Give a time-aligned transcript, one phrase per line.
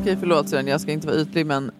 [0.00, 1.70] Okej, förlåt Sören, jag ska inte vara ytlig, men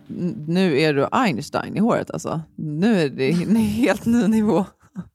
[0.47, 2.41] nu är du Einstein i håret alltså.
[2.57, 4.65] Nu är det en helt ny nivå.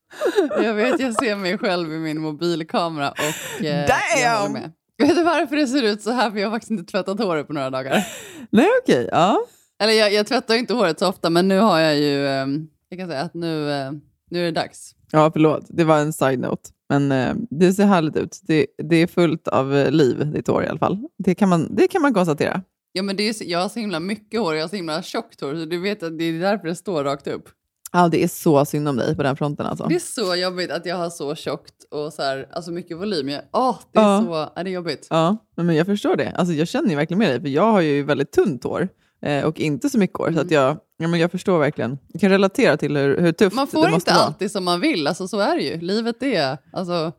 [0.64, 3.90] Jag vet, jag ser mig själv i min mobilkamera och eh,
[4.22, 4.72] jag håller med.
[4.98, 6.32] Vet du varför det ser ut så här?
[6.32, 8.08] För jag har faktiskt inte tvättat håret på några dagar.
[8.50, 9.10] Nej, okej.
[9.12, 9.38] ja.
[9.80, 12.26] Eller jag, jag tvättar inte håret så ofta, men nu har jag ju...
[12.28, 12.48] Eh,
[12.90, 13.92] jag kan säga att nu, eh,
[14.32, 14.92] nu är det dags.
[15.12, 15.66] ja, förlåt.
[15.70, 16.70] Det var en side-note.
[16.90, 18.40] Men eh, det ser härligt ut.
[18.44, 20.98] Det, det är fullt av eh, liv, ditt hår i alla fall.
[21.18, 22.62] Det kan man, det kan man konstatera.
[22.98, 24.76] Ja, men det är, så- jag har så himla mycket hår och jag har så
[24.76, 27.50] himla tjockt hår, så du vet att det är därför det står rakt upp.
[27.92, 29.86] Ja, det är så synd om dig på den fronten alltså.
[29.88, 33.30] Det är så jobbigt att jag har så tjockt och så här, alltså mycket volym.
[33.30, 34.24] Jag, åh, det är Ja.
[34.26, 35.08] så är det är jobbigt.
[35.10, 36.32] Ja, men jag förstår det.
[36.36, 38.88] Alltså, jag känner ju verkligen med dig, för jag har ju väldigt tunt hår
[39.22, 40.32] eh, och inte så mycket hår.
[40.32, 41.98] Så att jag, ja, men jag förstår verkligen.
[42.08, 44.24] Jag kan relatera till hur, hur tufft Man det får måste inte vara.
[44.26, 45.82] alltid som man vill, alltså så är det ju.
[45.82, 47.12] Livet är, alltså,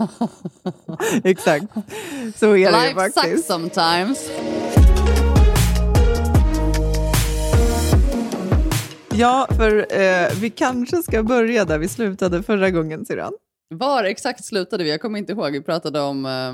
[1.24, 1.64] Exakt.
[2.36, 3.26] Så är det ju life faktiskt.
[3.36, 4.30] sucks sometimes.
[9.20, 13.32] Ja, för eh, vi kanske ska börja där vi slutade förra gången, syrran.
[13.68, 14.90] Var exakt slutade vi?
[14.90, 15.52] Jag kommer inte ihåg.
[15.52, 16.26] Vi pratade om...
[16.26, 16.52] eh,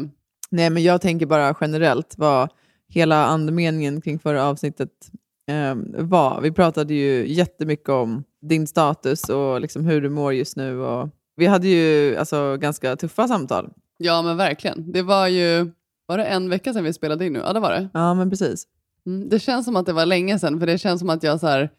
[0.50, 2.48] Nej, men jag tänker bara generellt vad
[2.88, 4.90] hela andemeningen kring förra avsnittet
[5.50, 6.40] eh, var.
[6.40, 10.80] Vi pratade ju jättemycket om din status och liksom hur du mår just nu.
[10.80, 13.70] Och vi hade ju alltså, ganska tuffa samtal.
[13.98, 14.92] ja, men verkligen.
[14.92, 15.70] Det var ju...
[16.06, 17.38] Var det en vecka sedan vi spelade in nu?
[17.38, 17.88] Ja, det var det.
[17.94, 18.64] Ja, men precis.
[19.06, 21.40] Mm, det känns som att det var länge sedan, för det känns som att jag
[21.40, 21.70] så här...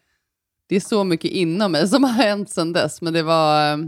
[0.68, 3.72] Det är så mycket inom mig som har hänt sedan dess, men det var...
[3.72, 3.78] eh,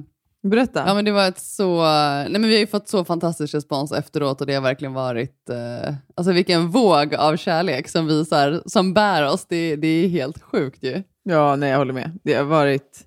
[0.42, 0.84] Berätta.
[0.86, 1.82] Ja, men det var ett så...
[1.82, 5.48] Nej, men vi har ju fått så fantastisk respons efteråt och det har verkligen varit...
[5.50, 9.46] Eh, alltså vilken våg av kärlek som vi så här, som bär oss.
[9.48, 11.02] Det, det är helt sjukt ju.
[11.22, 12.18] Ja, nej, jag håller med.
[12.24, 13.00] Det har varit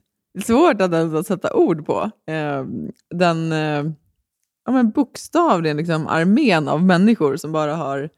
[0.45, 2.11] svårt att ens sätta ord på.
[2.31, 2.63] Eh,
[3.15, 3.83] den eh,
[4.65, 8.09] ja, men bokstavligen liksom, armén av människor som bara har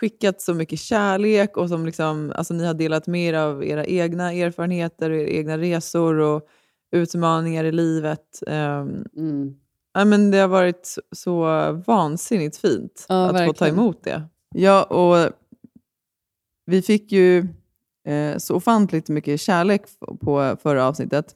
[0.00, 3.84] skickat så mycket kärlek och som liksom, alltså, ni har delat med er av era
[3.84, 6.42] egna erfarenheter, era egna resor och
[6.96, 8.42] utmaningar i livet.
[8.46, 8.80] Eh,
[9.16, 9.54] Mm.
[9.94, 11.42] ja, men det har varit så,
[11.86, 13.74] vansinnigt fint Ja, att få ta verkligen.
[13.74, 14.22] emot det.
[14.54, 15.32] Ja, och
[16.66, 17.38] vi fick ju
[18.08, 19.82] eh, så ofantligt mycket kärlek
[20.20, 21.34] på förra avsnittet.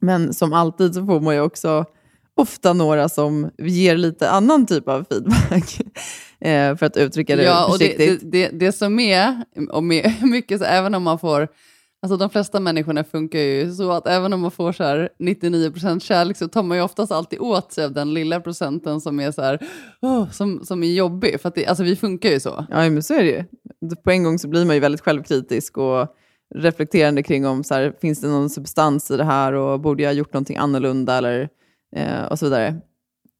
[0.00, 1.84] Men som alltid så får man ju också
[2.36, 5.80] ofta några som ger lite annan typ av feedback.
[6.44, 8.32] eh, för att uttrycka det Ja, och det, försiktigt.
[8.32, 11.48] det, det, det som är, och med, mycket så, även om man får,
[12.02, 16.00] alltså de flesta människorna funkar ju så att även om man får så här 99%
[16.00, 19.30] kärlek så tar man ju oftast alltid åt sig av den lilla procenten som är
[19.30, 19.58] så här,
[20.02, 21.40] "Åh", som, som är jobbig.
[21.40, 22.66] För att det, alltså vi funkar ju så.
[22.70, 23.44] Ja, men så är det ju.
[24.04, 26.08] På en gång så blir man ju väldigt självkritisk och
[26.54, 30.10] reflekterande kring om så här, finns det någon substans i det här och borde jag
[30.10, 31.48] ha gjort någonting annorlunda eller,
[31.96, 32.74] eh, och så vidare.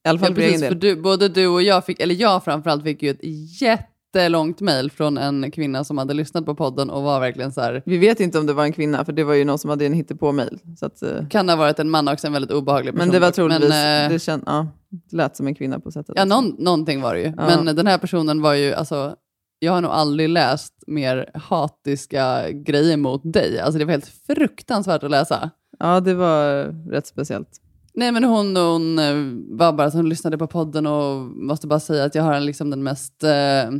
[0.04, 2.82] I alla fall Ja, precis, för du, både du och jag fick, eller jag framförallt
[2.82, 3.20] fick ju ett
[3.62, 7.82] jättelångt mejl från en kvinna som hade lyssnat på podden och var verkligen så här,
[7.86, 9.86] Vi vet inte om det var en kvinna, för det var ju någon som hade
[9.86, 10.58] en hittepå-mail.
[10.78, 13.06] Så att, eh, kan ha varit en man också, en väldigt obehaglig person.
[13.08, 14.66] men det var troligtvis, Men, eh, det, känd, ja,
[15.10, 16.14] det lät som en kvinna på sättet.
[16.18, 17.32] Ja, någon, någonting var det ju.
[17.36, 17.60] Ja.
[17.64, 19.14] Men den här personen var ju, alltså,
[19.58, 23.60] jag har nog aldrig läst mer hatiska grejer mot dig.
[23.60, 25.50] Alltså det var helt fruktansvärt att läsa.
[25.78, 27.48] Ja, det var rätt speciellt.
[27.94, 29.14] Nej men hon, hon eh,
[29.56, 32.70] var bara så hon lyssnade på podden och måste bara säga att jag har liksom
[32.70, 33.70] den mest eh,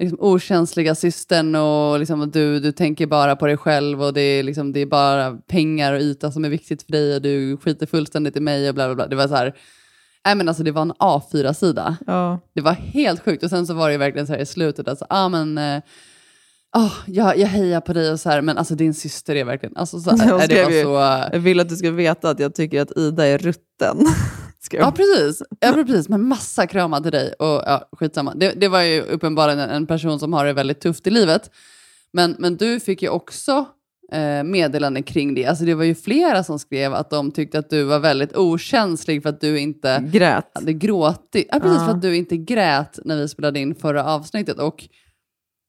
[0.00, 4.20] liksom okänsliga systern och liksom att du, du tänker bara på dig själv och det
[4.20, 7.56] är, liksom, det är bara pengar och yta som är viktigt för dig och du
[7.56, 9.06] skiter fullständigt i mig och bla bla bla.
[9.06, 9.56] Det var så här,
[10.24, 11.96] nej men alltså det var en A4-sida.
[12.06, 13.42] Ja, Det var helt sjukt.
[13.42, 15.82] Och sen så var det verkligen så här i slutet, alltså, ah, men, eh,
[16.76, 19.76] oh, jag, jag hejar på dig och så här, men alltså din syster är verkligen,
[19.76, 21.28] alltså så, här, det skrev var ju- så...
[21.32, 23.96] jag vill att du ska veta att jag tycker att Ida är rutten.
[24.70, 25.42] Ja, precis.
[25.60, 26.08] Ja, precis.
[26.08, 27.32] Men massa kramar till dig.
[27.32, 28.34] Och, ja, skitsamma.
[28.34, 31.50] Det, det var ju uppenbarligen en, en person som har det väldigt tufft i livet.
[32.12, 33.64] Men, men du fick ju också
[34.12, 35.46] eh, meddelanden kring det.
[35.46, 39.22] Alltså det var ju flera som skrev att de tyckte att du var väldigt okänslig
[39.22, 40.50] för att du inte Grät.
[40.54, 41.48] hade gråtit.
[41.52, 41.86] Ja, precis, Ja.
[41.86, 44.58] för att du inte grät när vi spelade in förra avsnittet.
[44.58, 44.88] Och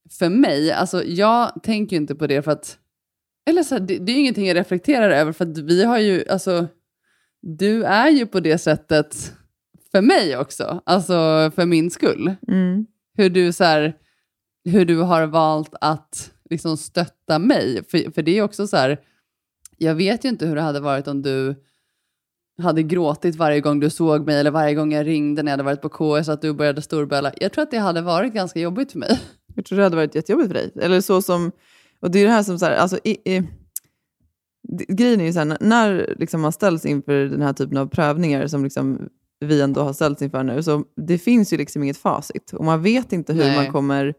[0.10, 2.78] för mig, alltså jag tänker ju inte på det för att,
[3.50, 6.00] eller så här, det, det är ju ingenting jag reflekterar över för att vi har
[6.00, 6.68] ju, alltså,
[7.42, 9.34] du är ju på det sättet
[9.92, 12.36] för mig också, alltså för min skull.
[12.48, 12.86] Mm.
[13.14, 13.94] Hur du, så här,
[14.64, 17.84] hur du har valt att liksom stötta mig.
[17.90, 19.00] För, för det är också så här,
[19.78, 21.56] jag vet ju inte hur det hade varit om du
[22.62, 25.64] hade gråtit varje gång du såg mig eller varje gång jag ringde när jag hade
[25.64, 27.32] varit på KS att du började storböla.
[27.38, 29.20] Jag tror att det hade varit ganska jobbigt för mig.
[29.56, 30.72] Jag tror det hade varit jättejobbigt för dig.
[30.82, 31.52] Eller så som,
[32.02, 33.44] och det är det här som, så här, alltså, i, i,
[34.88, 37.88] grejen är ju så här, när- när liksom man ställs inför den här typen av
[37.88, 39.10] prövningar som liksom
[39.46, 42.54] vi ändå har ställts inför nu, så det finns ju liksom inget facit.
[42.54, 43.56] Och man vet inte hur Nej.
[43.56, 44.14] man kommer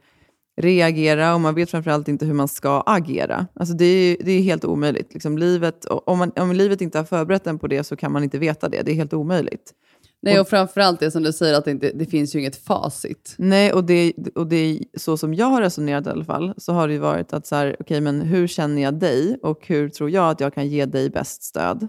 [0.61, 3.47] reagera och man vet framförallt inte hur man ska agera.
[3.55, 5.15] Alltså det är, det är helt omöjligt.
[5.15, 8.25] Liksom livet, om, man, om livet inte har förberett en på det så kan man
[8.25, 8.83] inte veta det.
[8.83, 9.73] Det är helt omöjligt.
[10.23, 13.35] Nej, och framförallt det som du säger att det, inte, det finns ju inget facit.
[13.39, 16.73] Nej, och det, och det är så som jag har resonerat i alla fall, så
[16.73, 19.89] har det ju varit att så här, okej, men hur känner jag dig och hur
[19.89, 21.89] tror jag att jag kan ge dig bäst stöd?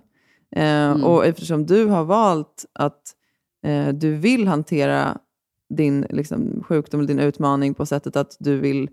[0.56, 3.02] Eh, Och eftersom du har valt att
[3.66, 5.18] eh, du vill hantera
[5.78, 8.90] din liksom, sjukdom eller din utmaning på sättet att du vill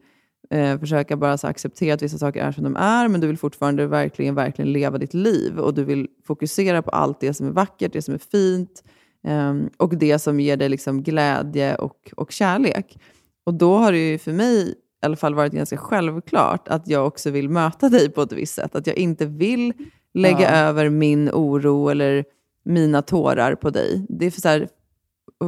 [0.50, 3.38] eh, försöka bara så acceptera att vissa saker är som de är, men du vill
[3.38, 7.50] fortfarande verkligen, verkligen leva ditt liv och du vill fokusera på allt det som är
[7.50, 8.84] vackert, det som är fint,
[9.26, 12.98] Ehm, och det som ger dig liksom glädje och, och kärlek.
[13.46, 14.68] Och då har det ju för mig
[15.02, 18.54] i alla fall varit ganska självklart att jag också vill möta dig på ett visst
[18.54, 18.74] sätt.
[18.74, 19.72] Att jag inte vill
[20.14, 20.48] lägga Ja.
[20.56, 22.24] över min oro eller
[22.64, 24.06] mina tårar på dig.
[24.08, 24.68] Det är för så här,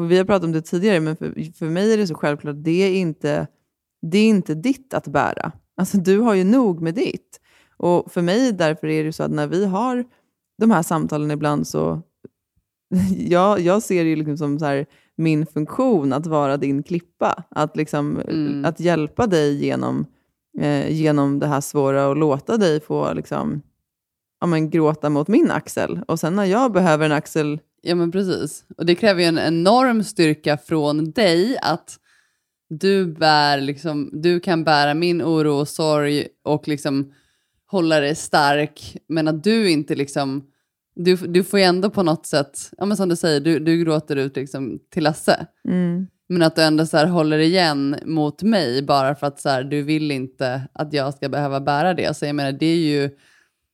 [0.09, 2.65] vi har pratat om det tidigare, men för, för mig är det så självklart att
[2.65, 3.47] det är inte,
[4.03, 5.53] det är inte ditt att bära.
[5.77, 7.41] Alltså du har ju nog med ditt.
[7.77, 10.05] Och för mig därför är det så att när vi har
[10.59, 12.03] de här samtalen ibland så
[13.17, 17.45] jag, jag ser det ju liksom som så här, min funktion att vara din klippa.
[17.51, 18.65] Att, liksom, Mm.
[18.65, 20.07] att hjälpa dig genom,
[20.61, 23.63] eh, genom det här svåra och låta dig få liksom,
[24.41, 26.01] ja, men, gråta mot min axel.
[26.09, 28.65] Och sen när jag behöver en axel Ja, men precis.
[28.77, 31.99] Och det kräver ju en enorm styrka från dig att
[32.69, 37.13] du, bär, liksom, du kan bära min oro och sorg och liksom
[37.67, 40.45] hålla dig stark, men att du inte liksom...
[41.05, 43.85] Du, du får ju ändå på något sätt, ja, men som du säger, du, du
[43.85, 45.47] gråter ut liksom till Lasse.
[45.69, 46.07] Mm.
[46.29, 49.65] Men att du ändå så här håller igen mot mig bara för att så här,
[49.65, 52.07] du vill inte att jag ska behöva bära det.
[52.07, 53.11] Alltså jag menar, det är ju...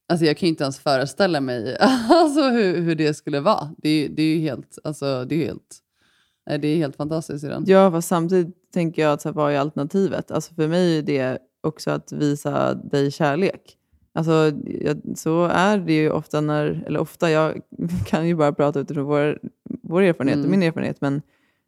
[0.08, 1.76] Alltså jag kan ju inte ens föreställa mig
[2.08, 3.70] alltså hur, hur det skulle vara.
[3.78, 4.78] Det är, det är ju helt...
[4.84, 5.78] Alltså det är helt...
[6.48, 7.64] nej, Det är helt fantastiskt i den.
[7.66, 10.30] Ja, fast samtidigt tänker jag att så här, vad är alternativet?
[10.30, 13.75] Alltså för mig är det också att visa dig kärlek.
[14.16, 14.52] Alltså,
[15.16, 17.60] så är det ju ofta när, eller ofta, jag
[18.06, 19.38] kan ju bara prata utifrån vår,
[19.82, 20.50] vår erfarenhet och Mm.
[20.60, 21.22] min erfarenhet, men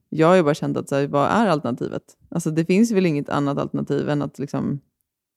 [0.08, 2.02] jag har ju bara känt att så här, vad är alternativet?
[2.28, 4.80] Alltså det finns väl inget annat alternativ än att liksom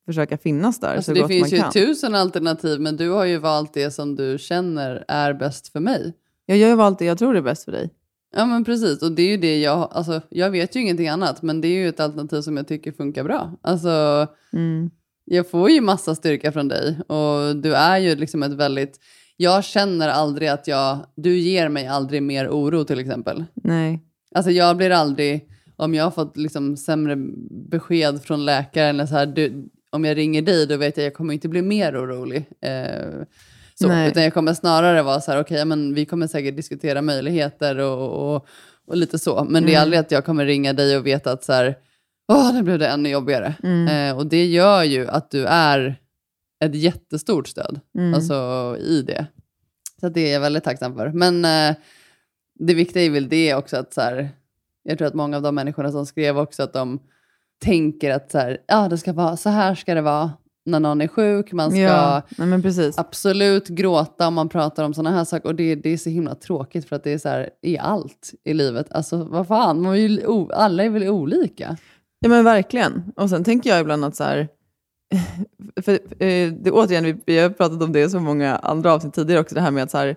[0.05, 1.71] försöka finnas där Alltså så det gott finns man ju kan.
[1.71, 6.13] tusen alternativ, men du har ju valt det som du känner är bäst för mig.
[6.45, 7.89] Ja, jag har ju valt det jag tror är bäst för dig.
[8.35, 11.41] Ja men precis, och det är ju det jag, alltså jag vet ju ingenting annat,
[11.41, 13.51] men det är ju ett alternativ som jag tycker funkar bra.
[13.61, 14.89] Alltså, Mm.
[15.35, 18.99] Jag får ju massa styrka från dig och du är ju liksom ett väldigt,
[19.37, 23.45] jag känner aldrig att jag, du ger mig aldrig mer oro till exempel.
[23.53, 24.03] Nej.
[24.35, 27.15] Alltså jag blir aldrig, om jag har fått liksom sämre
[27.71, 31.05] besked från läkaren, eller så här, du, om jag ringer dig då vet jag att
[31.05, 32.45] jag kommer inte bli mer orolig.
[32.61, 33.23] Eh,
[33.75, 34.09] så, Nej.
[34.09, 38.35] utan jag kommer snarare vara så här, okej, men vi kommer säkert diskutera möjligheter och,
[38.35, 38.47] och,
[38.87, 39.47] och lite så.
[39.49, 39.81] Men det är Mm.
[39.81, 41.75] aldrig att jag kommer ringa dig och veta att så här,
[42.31, 43.55] åh, nu blev det ännu jobbigare.
[43.63, 43.87] Mm.
[44.09, 45.95] Eh, och det gör ju att du är
[46.63, 48.13] ett jättestort stöd Mm.
[48.13, 48.35] alltså,
[48.79, 49.25] i det.
[49.99, 51.09] Så det är jag väldigt tacksam för.
[51.09, 51.75] Men eh,
[52.59, 54.29] det viktiga är väl det också att så här,
[54.83, 56.99] jag tror att många av de människorna som skrev också att de
[57.63, 60.31] tänker att så här, ja, det ska vara, så här ska det vara
[60.65, 61.51] när någon är sjuk.
[61.51, 62.21] Man ska Ja,
[62.97, 65.49] absolut gråta om man pratar om sådana här saker.
[65.49, 68.33] Och det, det är så himla tråkigt för att det är så här i allt
[68.43, 68.91] i livet.
[68.91, 70.21] Alltså vad fan, man är ju,
[70.53, 71.77] alla är väl olika.
[72.23, 73.03] Ja men verkligen.
[73.15, 74.47] Och sen tänker jag ibland att så här,
[75.75, 79.13] för, för, det, återigen, vi, vi har pratat om det i så många andra avsnitt
[79.13, 80.15] tidigare också, det här med att, så här,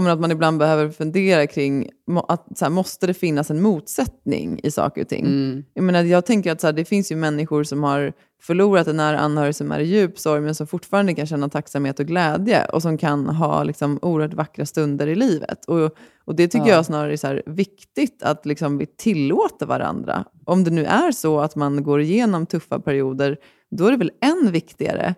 [0.00, 1.90] men att man ibland behöver fundera kring
[2.28, 5.26] att så här, måste det finnas en motsättning i saker och ting.
[5.26, 5.64] Mm.
[5.74, 8.12] Jag, menar, jag tänker att så här, det finns ju människor som har
[8.42, 12.00] förlorat en nära anhörig som är i djup sorg, men som fortfarande kan känna tacksamhet
[12.00, 15.64] och glädje och som kan ha liksom, oerhört vackra stunder i livet.
[15.64, 16.74] Och, och det tycker Ja.
[16.74, 20.24] jag snarare är så här, viktigt att liksom, vi tillåter varandra.
[20.44, 23.36] Om det nu är så att man går igenom tuffa perioder,
[23.70, 25.14] då är det väl än viktigare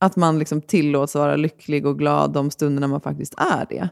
[0.00, 3.88] att man liksom tillåts vara lycklig och glad de stunderna man faktiskt är det.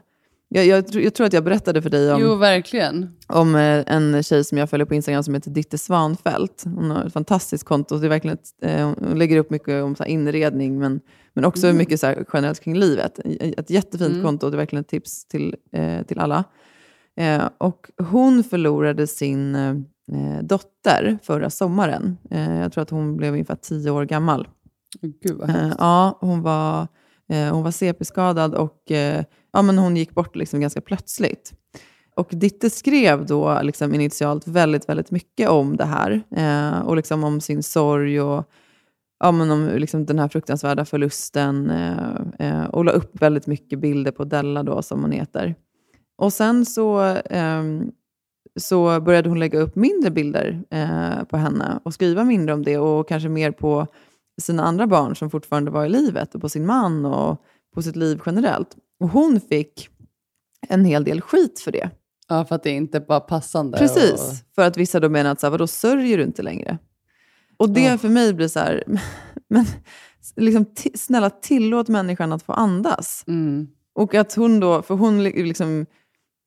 [0.55, 3.09] Jag, jag, jag tror att jag berättade för dig om, Jo, verkligen.
[3.27, 6.63] om eh, en tjej som jag följer på Instagram som heter Ditte Svanfält.
[6.65, 7.97] Hon har ett fantastiskt konto.
[7.97, 10.99] Det är verkligen ett, eh, hon lägger upp mycket om så inredning men,
[11.33, 11.77] men också Mm.
[11.77, 13.19] mycket så här generellt kring livet.
[13.39, 14.23] Ett jättefint Mm.
[14.23, 14.49] konto.
[14.49, 16.43] Det är verkligen ett tips till, eh, till alla.
[17.57, 19.57] Och hon förlorade sin
[20.41, 22.17] dotter förra sommaren.
[22.61, 24.47] Jag tror att hon blev ungefär tio år gammal.
[25.23, 25.77] Gud vad hemskt.
[25.79, 26.87] ja, hon var,
[27.51, 28.91] hon var CP-skadad och
[29.53, 31.53] ja, men hon gick bort liksom ganska plötsligt.
[32.15, 36.21] Och Ditte skrev då liksom initialt väldigt, väldigt mycket om det här.
[36.35, 38.49] Eh, och liksom om sin sorg och
[39.19, 41.69] ja, men om liksom den här fruktansvärda förlusten.
[41.69, 45.55] Eh, eh, och la upp väldigt mycket bilder på Della då, som hon heter.
[46.17, 47.91] Och sen så, ehm,
[48.59, 52.77] så började hon lägga upp mindre bilder eh, på henne och skriva mindre om det
[52.77, 53.87] och kanske mer på
[54.41, 57.41] sina andra barn som fortfarande var i livet och på sin man och
[57.75, 58.77] på sitt liv generellt.
[59.03, 59.89] Och hon fick
[60.69, 61.89] en hel del skit för det.
[62.27, 63.77] Ja, för att det inte var passande.
[63.77, 64.55] Precis, Och...
[64.55, 66.77] för att vissa då menar att så här, vadå, sörjer du inte längre?
[67.57, 67.97] Och det Ja.
[67.97, 68.83] för mig blir så här,
[69.49, 69.65] men
[70.35, 73.23] liksom, snälla tillåt människan att få andas.
[73.27, 73.67] Mm.
[73.95, 75.85] Och att hon då, för hon li- liksom,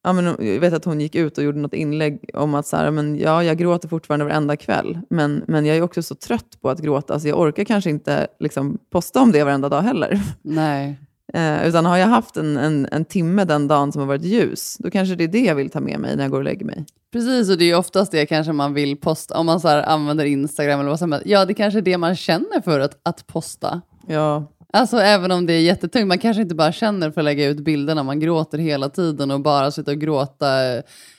[0.02, 2.76] ja, men jag vet att hon gick ut och gjorde något inlägg om att så
[2.76, 6.58] här, men, ja, jag gråter fortfarande varenda kväll, men, men jag är också så trött
[6.60, 10.20] på att gråta, så jag orkar kanske inte liksom, posta om det varenda dag heller.
[10.42, 10.98] Nej.
[11.34, 14.76] Eh, utan har jag haft en, en, en timme den dagen som har varit ljus,
[14.78, 16.66] då kanske det är det jag vill ta med mig när jag går och lägger
[16.66, 16.84] mig.
[17.12, 20.24] Precis, och det är ju oftast det kanske man vill posta, om man så använder
[20.24, 21.26] Instagram eller vad som helst.
[21.26, 23.80] Ja, det kanske är det man känner för att, att posta.
[24.08, 27.48] Ja, Alltså även om det är jättetungt, man kanske inte bara känner för att lägga
[27.48, 30.46] ut bilder när man gråter hela tiden och bara sitta och gråta.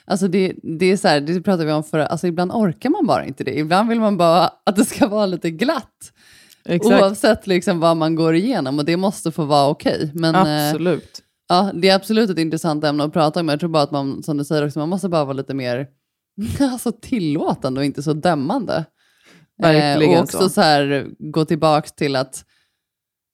[0.04, 3.06] Alltså det, det är så här, det pratade vi om förra, alltså ibland orkar man
[3.06, 3.58] bara inte det.
[3.58, 6.12] Ibland vill man bara att det ska vara lite glatt.
[6.68, 7.02] Exakt.
[7.02, 10.10] Oavsett liksom vad man går igenom och det måste få vara okej.
[10.14, 11.22] Men eh, Absolut.
[11.48, 13.48] ja, det är absolut ett intressant ämne att prata om.
[13.48, 15.86] Jag tror bara att man, som du säger också, man måste bara vara lite mer
[16.60, 18.84] alltså, tillåtande och inte så dömande.
[19.58, 20.48] Verkligen Eh, och också så.
[20.48, 20.60] så.
[20.60, 22.44] här, gå tillbaka till att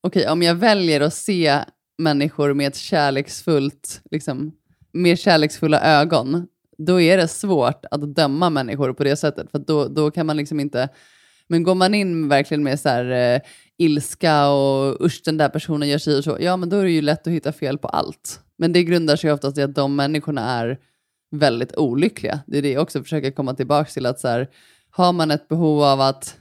[0.02, 1.58] okej, om jag väljer att se
[1.98, 4.52] människor med ett kärleksfullt, liksom,
[4.92, 6.46] mer kärleksfulla ögon,
[6.78, 9.50] då är det svårt att döma människor på det sättet.
[9.50, 10.88] För då, då kan man liksom inte...
[11.54, 13.40] Men går man in verkligen med så här, eh,
[13.78, 16.90] ilska och usch den där personen gör sig och så, ja men då är det
[16.90, 18.40] ju lätt att hitta fel på allt.
[18.58, 20.78] Men det grundar sig oftast i att de människorna är
[21.30, 22.40] väldigt olyckliga.
[22.46, 24.48] Det är det jag också försöker komma tillbaka till, att så här,
[24.90, 26.36] har man ett behov av att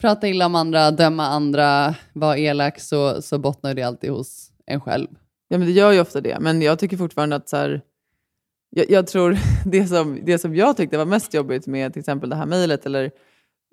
[0.00, 4.80] prata illa om andra, döma andra, vara elak, så, så bottnar det alltid hos en
[4.80, 5.08] själv.
[5.48, 6.40] Ja, men det gör ju ofta det.
[6.40, 7.82] Men jag tycker fortfarande att så här,
[8.70, 12.30] jag, jag tror det som, det som jag tyckte var mest jobbigt med till exempel
[12.30, 13.10] det här mejlet eller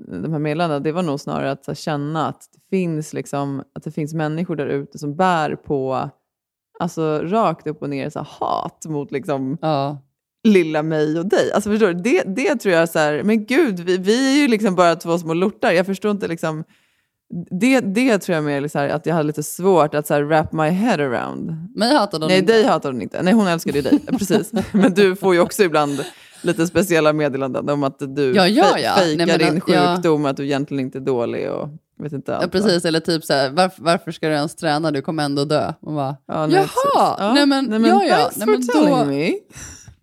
[0.08, 3.84] de här meddelandena, det var nog snarare att här, känna att det finns, liksom, att
[3.84, 6.10] det finns människor där ute som bär på
[6.80, 9.98] alltså, rakt upp och ner så här, hat mot liksom, Ja,
[10.44, 11.52] lilla mig och dig.
[11.52, 11.94] Alltså förstår du?
[11.94, 15.18] Det, det tror jag så här, men gud, vi, vi är ju liksom bara två
[15.18, 15.72] små lortar.
[15.72, 16.64] Jag förstår inte liksom,
[17.52, 20.22] det, det tror jag mer så här, att jag hade lite svårt att så här,
[20.22, 21.70] wrap my head around.
[21.76, 22.54] mig hatar de Nej, inte.
[22.54, 23.22] dig hatar hon inte.
[23.22, 24.00] Nej, hon älskar ju dig.
[24.08, 24.52] Precis.
[24.72, 26.06] Men du får ju också ibland
[26.42, 28.96] lite speciella meddelanden om att du Ja, ja, ja.
[28.96, 29.96] fejkar Nej, men din ja.
[29.96, 32.42] sjukdom, att du egentligen inte är dålig och vet inte allt.
[32.42, 32.52] Ja, va?
[32.52, 34.92] precis, eller typ så här, varför, varför ska du ens träna?
[34.92, 35.74] Du kommer ändå dö.
[35.82, 37.34] Man bara, Ja, nej, Jaha, precis.
[37.36, 38.16] nej, men- ja, ja.
[38.18, 38.62] Thanks Nej, men
[39.00, 39.32] då- me.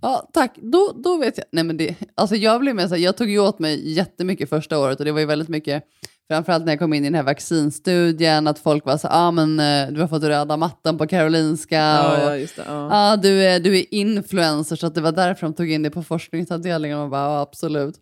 [0.01, 0.59] Ja, tack.
[0.63, 1.47] Då, då vet jag.
[1.53, 4.49] Nej, men det, alltså jag blev med så här, jag tog ju åt mig jättemycket
[4.49, 5.83] första året och det var ju väldigt mycket,
[6.31, 9.61] framförallt när jag kom in i den här vaccinstudien, att folk var så ah, men
[9.61, 11.77] eh, du har fått röda mattan på Karolinska.
[11.77, 12.49] Ja, och, det.
[12.67, 13.11] Ja.
[13.11, 15.91] Ja, du är, du är influencer, så att det var därför de tog in det
[15.91, 16.99] på forskningsavdelningen.
[16.99, 17.95] Och man bara, ja, absolut.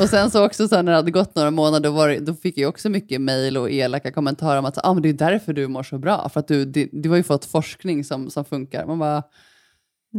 [0.00, 2.34] Och sen så också så när det hade gått några månader, då, var det, då
[2.34, 5.52] fick jag också mycket mejl och elaka kommentarer om att ah, men det är därför
[5.52, 8.44] du mår så bra, för att du, det- du har ju fått forskning som, som
[8.44, 8.86] funkar.
[8.86, 9.22] Man bara,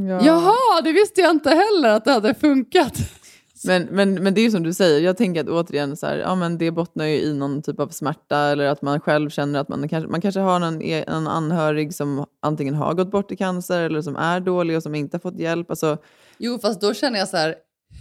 [0.09, 0.21] Ja.
[0.25, 2.93] jaha, det visste jag inte heller att det hade funkat.
[3.67, 6.17] Men, men, men det är ju som du säger, jag tänker att återigen, så här,
[6.17, 9.60] ja, men det bottnar ju i någon typ av smärta eller att man själv känner
[9.60, 13.36] att man kanske, man kanske har någon, en anhörig som antingen har gått bort i
[13.36, 15.69] cancer eller som är dålig och som inte har fått hjälp.
[15.69, 15.98] Alltså,
[16.38, 17.55] Jo, fast då känner jag så här,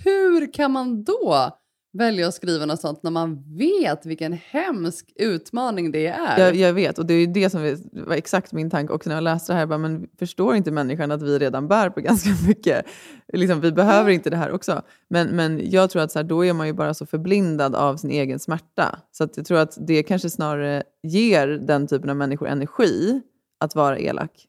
[0.04, 1.50] hur kan man då
[1.94, 6.40] välja att skriva något sånt när man vet vilken hemsk utmaning det är?
[6.40, 9.16] jag, jag vet, och det är ju det som var exakt min tanke också när
[9.16, 9.66] jag läste det här.
[9.66, 12.86] Bara, men förstår inte människan att vi redan bär på ganska mycket?
[13.32, 14.82] Liksom, vi behöver inte det här också.
[15.10, 17.96] Men, men jag tror att så här, då är man ju bara så förblindad av
[17.96, 18.98] sin egen smärta.
[19.12, 23.20] Så att jag tror att det kanske snarare ger den typen av människor energi
[23.60, 24.48] att vara elak.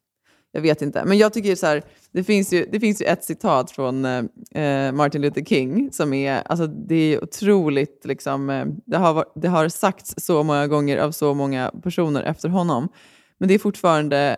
[0.56, 1.06] Jag vet inte.
[1.06, 4.92] Men jag tycker så här, det finns ju, det finns ju ett citat från eh,
[4.92, 9.70] Martin Luther King som är, alltså det är otroligt, liksom, eh, det, har, det har
[9.70, 12.88] sagts så många gånger av så många personer efter honom.
[13.38, 14.38] Men det är fortfarande,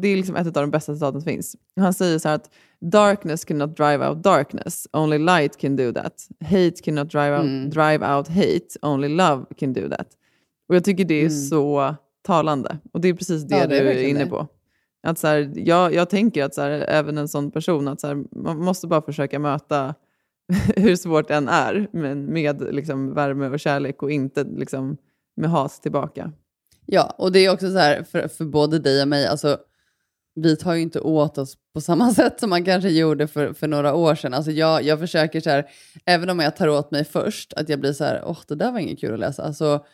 [0.00, 1.56] det är liksom ett av de bästa citaten som finns.
[1.76, 6.28] Han säger så här att Darkness cannot drive out darkness, only light can do that.
[6.44, 7.70] Hate cannot drive out, Mm.
[7.70, 10.06] drive out hate, only love can do that.
[10.68, 11.30] Och jag tycker det är Mm.
[11.30, 11.94] så
[12.26, 12.78] talande.
[12.92, 14.46] Och det är precis det, Ja, det är du är inne på.
[15.02, 18.06] Att så här, jag, jag tänker att så här, även en sån person, att så
[18.06, 19.94] här, man måste bara försöka möta
[20.76, 24.96] hur svårt det än är, men med liksom, värme och kärlek och inte liksom,
[25.36, 26.32] med hat tillbaka.
[26.86, 29.58] Ja, och det är också så här för, för både dig och mig, alltså
[30.34, 33.68] vi tar ju inte åt oss på samma sätt som man kanske gjorde för, för
[33.68, 34.34] några år sedan.
[34.34, 35.66] Alltså jag, jag försöker så här,
[36.04, 38.72] även om jag tar åt mig först, att jag blir så här, åh det där
[38.72, 39.42] var inget kul att läsa.
[39.42, 39.84] Alltså,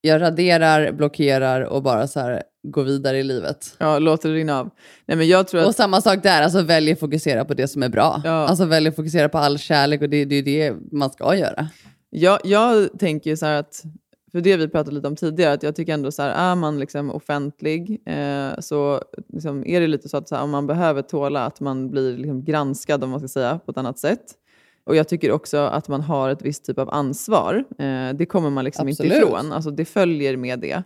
[0.00, 3.76] jag raderar, blockerar och bara så här går vidare i livet.
[3.78, 4.70] Ja, låter det rinna av.
[5.06, 7.68] Nej, men jag tror att, Och samma sak där, alltså välj att fokusera på det
[7.68, 8.22] som är bra.
[8.24, 8.30] Ja.
[8.30, 11.68] Alltså välj att fokusera på all kärlek och det, det är det man ska göra.
[12.10, 13.82] jag, jag tänker så här att,
[14.32, 16.78] för det vi pratade lite om tidigare, att jag tycker ändå så här, är man
[16.78, 19.02] liksom offentlig eh, så
[19.32, 22.16] liksom är det lite så att så här, om man behöver tåla att man blir
[22.16, 24.24] liksom granskad, om man ska säga, på ett annat sätt.
[24.84, 27.64] Och jag tycker också att man har ett visst typ av ansvar.
[27.78, 29.28] Eh, det kommer man liksom inte Absolut.
[29.28, 29.52] ifrån.
[29.52, 30.82] Alltså, det följer med det.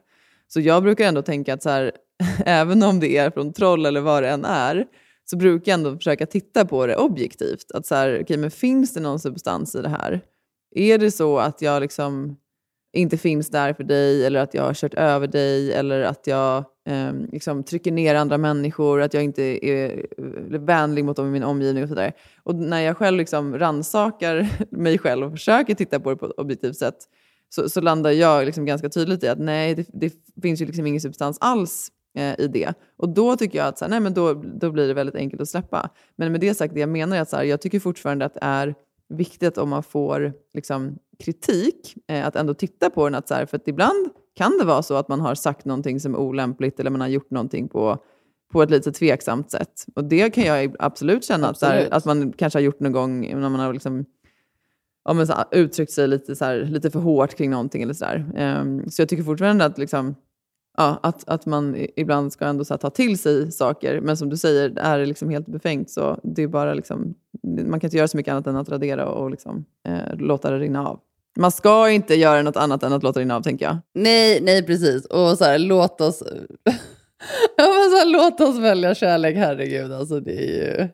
[0.48, 1.92] Så jag brukar ändå tänka att så här,
[2.46, 4.86] även om det är från troll eller vad det än är,
[5.24, 7.70] så brukar jag ändå försöka titta på det objektivt.
[7.74, 10.20] Att så här, okay, men finns det någon substans i det här?
[10.74, 12.36] Är det så att jag liksom
[12.94, 16.64] inte finns där för dig eller att jag har kört över dig eller att jag
[16.88, 21.30] eh, liksom trycker ner andra människor, att jag inte är eh, vänlig mot dem i
[21.30, 22.12] min omgivning och sådär.
[22.42, 26.32] Och när jag själv liksom rannsakar mig själv och försöker titta på det på ett
[26.32, 26.96] objektivt sätt
[27.48, 30.86] så, så landar jag liksom ganska tydligt i att nej, det, det finns ju liksom
[30.86, 32.74] ingen substans alls eh, i det.
[32.96, 35.42] Och då tycker jag att så här, nej, men då, då blir det väldigt enkelt
[35.42, 35.90] att släppa.
[36.16, 38.34] Men med det sagt, det jag menar är att så här, jag tycker fortfarande att
[38.34, 38.74] det är
[39.08, 43.14] viktigt om man får liksom, kritik, eh, att ändå titta på den.
[43.14, 46.00] Att, så här, för att ibland kan det vara så att man har sagt någonting
[46.00, 47.98] som är olämpligt eller man har gjort någonting på,
[48.52, 49.86] på ett lite tveksamt sätt.
[49.94, 51.92] Och det kan jag absolut känna Att, så här, Absolut.
[51.92, 54.04] att man kanske har gjort någon gång när man har liksom,
[55.04, 57.82] ja, men så här, uttryckt sig lite, så här, lite för hårt kring någonting.
[57.82, 58.26] Eller så där.
[58.36, 60.14] Ehm, så jag tycker fortfarande att, liksom,
[60.76, 64.00] ja, att, att man ibland ska ändå så här, ta till sig saker.
[64.00, 67.80] Men som du säger, är det liksom helt befängt så det är bara liksom, man
[67.80, 70.86] kan inte göra så mycket annat än att radera och liksom, eh, låta det rinna
[70.86, 71.00] av.
[71.38, 73.76] Man ska inte göra något annat än att låta det rinna av, tänker jag.
[73.94, 75.06] Nej, nej precis.
[75.06, 76.22] Och så här, låt oss...
[77.56, 79.92] ja, men så här, låt oss välja kärlek, herregud.
[79.92, 80.88] Alltså, det är ju...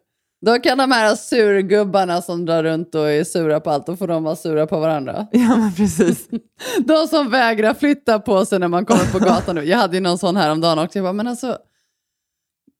[0.46, 4.06] Då kan de här surgubbarna som drar runt och är sura på allt, då får
[4.06, 5.26] de vara sura på varandra.
[5.32, 6.28] Ja, men precis.
[6.86, 9.64] De som vägrar flytta på sig när man kommer på gatan nu.
[9.64, 10.98] Jag hade ju någon sån här om dagen också.
[10.98, 11.58] Jag bara, men alltså,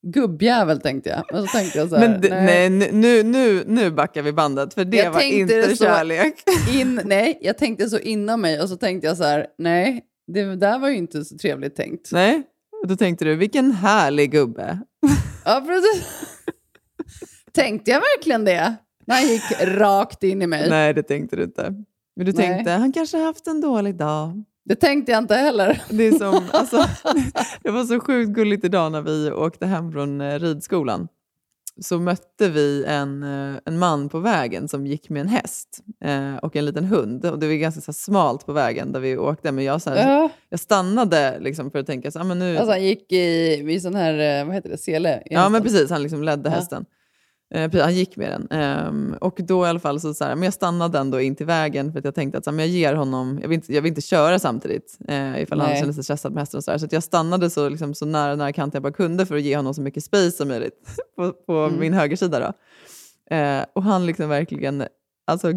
[0.06, 1.22] gubbjävel tänkte jag.
[1.32, 4.74] Men så tänkte jag så här, Men det, nej, nu, nu, nu backar vi bandet,
[4.74, 6.34] för det Jag var inte det så- kärlek.
[6.74, 10.56] In, nej, jag tänkte så inom mig och så tänkte jag så här, nej, det
[10.56, 12.12] där var ju inte så trevligt tänkt.
[12.12, 12.42] Nej,
[12.88, 14.78] då tänkte du, vilken härlig gubbe.
[15.44, 16.06] Ja, precis.
[17.52, 18.74] Tänkte jag verkligen det?
[19.06, 19.42] När han gick
[19.78, 20.70] rakt in i mig.
[20.70, 21.74] Nej, det tänkte du inte.
[22.16, 22.46] Men du Nej.
[22.48, 24.44] tänkte, han kanske har haft en dålig dag.
[24.64, 25.82] Det tänkte jag inte heller.
[25.90, 26.76] Det, är som, alltså,
[27.62, 31.08] det var så sjukt gulligt idag när vi åkte hem från eh, ridskolan.
[31.82, 35.68] Så mötte vi en, eh, en man på vägen som gick med en häst
[36.04, 37.26] eh, och en liten hund.
[37.26, 39.52] Och det var ganska så smalt på vägen där vi åkte.
[39.52, 40.28] Men jag, så här, Ja.
[40.48, 43.80] jag stannade liksom, för att tänka, så, här, men nu, Alltså han gick i, i
[43.80, 45.22] sån här, eh, vad heter det, sele?
[45.24, 45.90] Ja, men precis.
[45.90, 46.56] Han liksom ledde Ja.
[46.56, 46.84] hästen.
[47.54, 48.48] Eh, han gick med den.
[48.60, 51.46] Ehm, och då i alla fall så, så här, men jag stannade ändå in till
[51.46, 53.74] vägen för att jag tänkte att så här, men jag ger honom, jag vill inte,
[53.74, 55.78] jag vill inte köra samtidigt eh, ifall han Nej.
[55.78, 56.58] kände sig stressad med hästen.
[56.58, 56.78] Och så, här.
[56.78, 59.56] så jag stannade så, liksom, så nära, nära kant jag bara kunde för att ge
[59.56, 60.74] honom så mycket space som möjligt
[61.16, 61.80] på, på Mm.
[61.80, 62.40] min högersida.
[62.40, 62.52] Då.
[63.36, 64.84] Eh, och han liksom verkligen
[65.26, 65.52] alltså,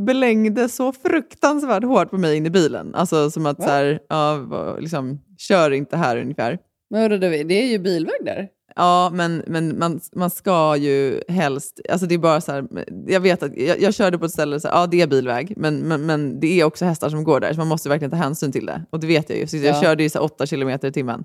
[0.00, 2.94] belängde så fruktansvärt hårt på mig in i bilen.
[2.94, 3.64] Alltså som att Va?
[3.64, 6.58] så här, ja, liksom, kör inte här ungefär.
[6.90, 8.48] Men det är ju bilväg där.
[8.76, 11.80] Ja, men, men man, man ska ju helst...
[11.90, 12.64] Alltså det är bara så här,
[13.06, 15.54] jag vet att jag, jag körde på ett ställe, så här, ja det är bilväg,
[15.56, 18.16] men, men, men det är också hästar som går där, så man måste verkligen ta
[18.16, 18.84] hänsyn till det.
[18.90, 19.46] Och det vet jag ju.
[19.46, 19.80] Så jag Ja.
[19.82, 21.24] körde ju så här, 8 kilometer i timmen.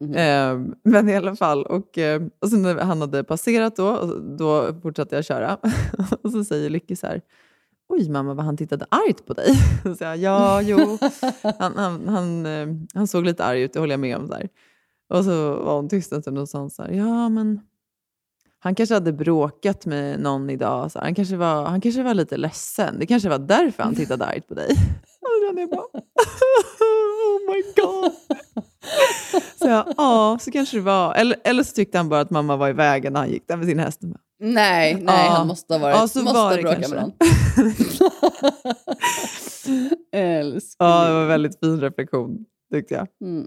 [0.00, 4.74] Eh, men i alla fall, och, eh, och sen när han hade passerat då, då
[4.82, 5.56] fortsatte jag köra.
[6.22, 7.20] och så säger Lykke så här,
[7.88, 9.54] oj mamma vad han tittade argt på dig.
[9.98, 10.98] så jag, ja, jo.
[11.58, 14.28] Han, han, han, eh, han såg lite arg ut, det håller jag med om.
[14.28, 14.48] Så här.
[15.10, 17.60] Och så var hon tyst en stund och sa så här, ja men
[18.58, 20.92] han kanske hade bråkat med någon idag.
[20.92, 22.96] Så han, kanske var, han kanske var lite ledsen.
[22.98, 24.68] Det kanske var därför han tittade argt på dig.
[25.20, 25.80] Och är bara,
[26.80, 28.12] oh my god.
[29.58, 31.14] Så jag, ja, så kanske det var.
[31.14, 33.56] Eller, eller så tyckte han bara att mamma var i vägen när han gick där
[33.56, 34.00] med sin häst.
[34.40, 35.32] Nej, nej Ja.
[35.32, 36.94] han måste ha varit, Ja, så måste var det kanske.
[36.94, 37.12] med någon.
[40.12, 40.88] Älskling.
[40.88, 43.06] Ja, det var en väldigt fin reflektion tyckte jag.
[43.28, 43.46] Mm.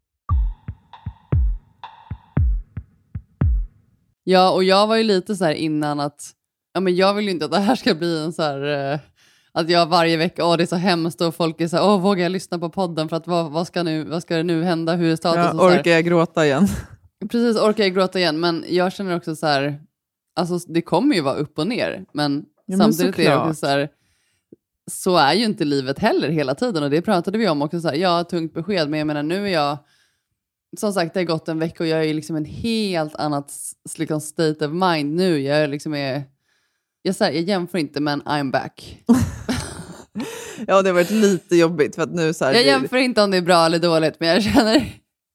[4.23, 6.31] Ja, och jag var ju lite så här innan att
[6.73, 8.91] ja, men jag vill ju inte att det här ska bli en så här...
[8.93, 8.99] Eh,
[9.53, 12.01] att jag varje vecka, åh det är så hemskt och folk är så här, åh
[12.01, 14.63] vågar jag lyssna på podden för att vad, vad, ska, nu, vad ska det nu
[14.63, 15.51] hända, hur är status?
[15.53, 16.67] Ja, orkar jag gråta igen?
[17.31, 19.81] Precis, orkar jag gråta igen, men jag känner också så här,
[20.35, 23.47] alltså det kommer ju vara upp och ner, men Ja, men samtidigt är det såklart.
[23.47, 23.89] också så här,
[24.91, 27.87] så är ju inte livet heller hela tiden och det pratade vi om också, så
[27.87, 29.77] här, ja tungt besked, men jag menar nu är jag,
[30.77, 33.53] som sagt det har gått en vecka och jag är ju liksom en helt annat
[33.97, 36.23] liksom, state of mind nu, jag är liksom är,
[37.01, 39.03] jag, så här, jag jämför inte men I'm back.
[40.67, 43.31] Ja, det har varit lite jobbigt för att nu så här, Jag jämför inte om
[43.31, 44.93] det är bra eller dåligt, men jag känner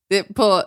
[0.08, 0.62] det på,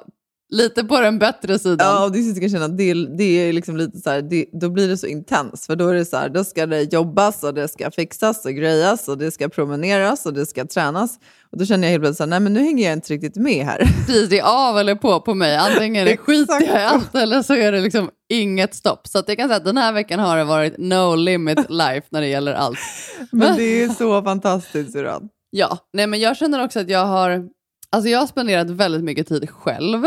[0.49, 1.87] lite på den bättre sidan.
[1.87, 4.87] Ja, och det jag känna det, det är liksom lite så här, det, då blir
[4.87, 5.65] det så intens.
[5.65, 8.53] För då är det så här, då ska det jobbas och det ska fixas och
[8.53, 11.19] grejas och det ska promeneras och det ska tränas.
[11.51, 13.35] Och då känner jag helt plötsligt så här, nej men nu hänger jag inte riktigt
[13.35, 13.77] med här.
[14.05, 15.57] Precis, det är av eller på på mig.
[15.57, 16.17] Antingen är det
[16.49, 19.07] jag i allt eller så är det liksom inget stopp.
[19.07, 22.21] Så jag kan säga att den här veckan har det varit no limit life när
[22.21, 22.79] det gäller allt.
[23.31, 25.29] Men det är så fantastiskt Suran.
[25.51, 27.49] Ja, nej men jag känner också att jag har,
[27.89, 30.05] alltså jag har spenderat väldigt mycket tid själv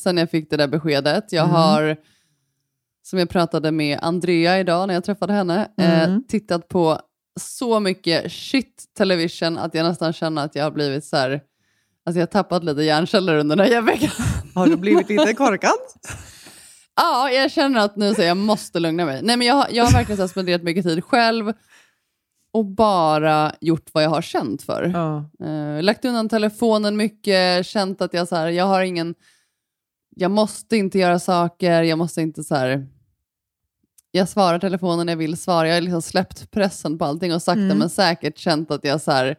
[0.00, 1.32] sen jag fick det där beskedet.
[1.32, 1.56] Jag Mm.
[1.56, 1.96] har,
[3.02, 6.22] som jag pratade med Andrea idag när jag träffade henne, eh, Mm.
[6.28, 7.00] tittat på
[7.40, 11.30] så mycket shit television att jag nästan känner att jag har blivit så här,
[12.06, 14.10] alltså jag har tappat lite hjärnceller under den här veckan.
[14.54, 15.72] Har du blivit lite korkad?
[16.96, 19.20] Ja, jag känner att nu så jag måste lugna mig.
[19.22, 21.52] Nej, men jag, jag har verkligen så spenderat mycket tid själv
[22.52, 24.82] och bara gjort vad jag har känt för.
[24.94, 25.30] Ja.
[25.46, 29.14] Eh, lagt undan telefonen mycket, känt att jag, så här, jag har ingen...
[30.16, 32.86] Jag måste inte göra saker, jag måste inte så här...
[34.10, 35.68] Jag svarar telefonen när jag vill svara.
[35.68, 37.78] Jag har liksom släppt pressen på allting och sakta Mm.
[37.78, 39.36] men säkert känt att jag så här,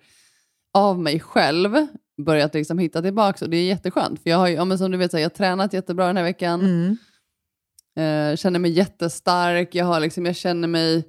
[0.73, 1.87] av mig själv
[2.25, 4.23] börjat liksom hitta tillbaka och det är jätteskönt.
[4.23, 6.17] För jag har ju, ja, som du vet, så här, jag har tränat jättebra den
[6.17, 6.61] här veckan.
[6.61, 6.97] Mm.
[7.95, 9.75] Eh, känner mig jättestark.
[9.75, 11.03] Jag, har liksom, jag känner mig...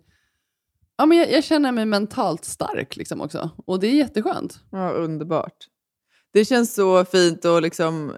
[0.97, 3.51] Ja, men jag, jag känner mig mentalt stark liksom också.
[3.67, 4.59] Och det är jätteskönt.
[4.71, 5.57] Ja, underbart.
[6.33, 8.13] Det känns så fint och liksom,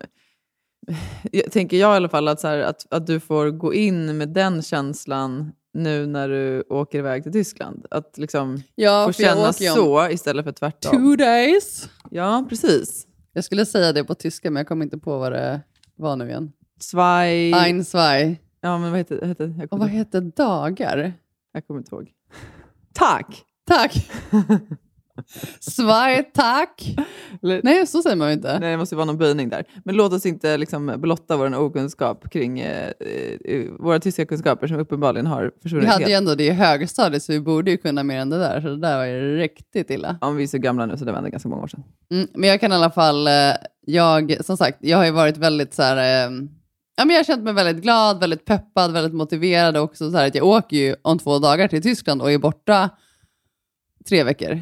[1.33, 4.19] jag, tänker jag i alla fall, att, så här, att, att du får gå in
[4.19, 7.87] med den känslan nu när du åker iväg till Tyskland.
[7.91, 10.93] Att liksom Ja, få känna så istället för tvärtom.
[10.93, 11.89] Two days.
[12.11, 13.07] Ja, precis.
[13.33, 15.61] Jag skulle säga det på tyska, men jag kommer inte på vad det
[15.97, 16.53] var nu igen.
[16.81, 17.53] Zwei...
[17.53, 18.37] Ein, zwei.
[18.61, 19.27] Ja, men vad heter?
[19.27, 21.13] Heter, jag, Och vad heter dagar?
[21.53, 22.11] jag kommer inte ihåg.
[22.93, 23.45] Tack!
[23.67, 24.11] Tack!
[25.61, 26.97] Zwei, tack!
[27.63, 28.59] Nej, så säger man ju inte.
[28.59, 29.65] Nej, det måste ju vara någon böjning där.
[29.85, 32.93] Men låt oss inte liksom blotta vår okunskap kring eh,
[33.45, 36.11] eh, våra tyska kunskaper som uppenbarligen har försvunnit Vi hade helt.
[36.11, 38.61] ju ändå det i högstadiet, så vi borde ju kunna mer än det där.
[38.61, 40.19] Så det där var ju riktigt illa.
[40.21, 41.83] Ja, vi är så gamla nu så det var ändå ganska många år sedan.
[42.11, 43.33] Mm, men jag kan i alla fall, eh,
[43.87, 46.33] jag, som sagt, jag har ju varit väldigt så här, eh,
[46.97, 50.27] ja men jag har känt mig väldigt glad, väldigt peppad, väldigt motiverad också så här
[50.27, 52.91] att jag åker ju om två dagar till Tyskland och är borta
[54.09, 54.61] tre veckor.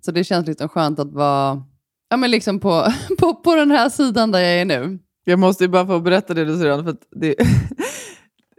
[0.00, 1.62] Så det känns liksom skönt att vara,
[2.10, 4.98] ja men liksom på, på, på den här sidan där jag är nu.
[5.24, 7.34] Jag måste ju bara få berätta det du säger, för att det...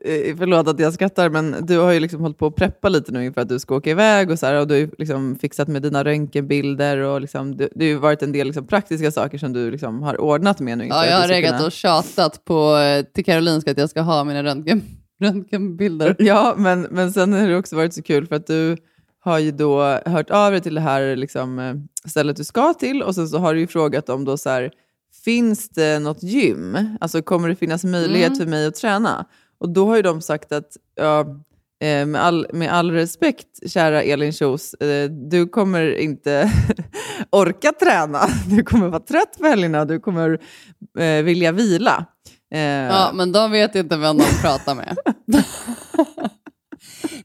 [0.06, 3.12] Eh, Förlåt att jag skrattar, men du har ju liksom hållit på att preppa lite
[3.12, 5.68] nu inför att du ska åka iväg och så här, och du har liksom fixat
[5.68, 9.38] med dina röntgenbilder och liksom, det, det har ju varit en del liksom praktiska saker
[9.38, 10.86] som du liksom har ordnat med nu.
[10.88, 14.02] Ja, jag har ska regat kunna- och tjatat på, eh, till Karolinska att jag ska
[14.02, 14.82] ha mina röntgen,
[15.20, 16.16] röntgenbilder.
[16.20, 18.78] Ja, men, men sen har det också varit så kul för att du
[19.24, 21.76] har ju då hört av dig till det här liksom, eh,
[22.10, 24.72] stället du ska till och sen så har du ju frågat om då så här,
[25.26, 26.78] finns det något gym?
[27.02, 28.40] Alltså kommer det finnas möjlighet Mm.
[28.40, 29.26] för mig att träna?
[29.60, 31.20] Och då har ju de sagt att ja,
[31.84, 36.52] eh, med, all, med all respekt, kära Elin Kjos, eh, du kommer inte
[37.30, 38.20] orka träna.
[38.48, 40.40] Du kommer vara trött på helgerna, du kommer
[41.22, 42.06] vilja vila.
[42.90, 44.98] Ja, men de vet inte vem de pratar med.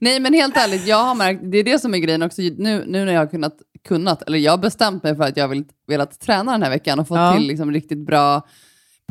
[0.00, 2.84] Nej, men helt ärligt, jag har märkt, det är det som är grejen också, nu,
[2.86, 3.54] nu när jag har kunnat,
[3.88, 6.98] kunnat, eller jag har bestämt mig för att jag vill, velat träna den här veckan
[6.98, 7.34] och fått Ja.
[7.36, 8.46] till liksom riktigt bra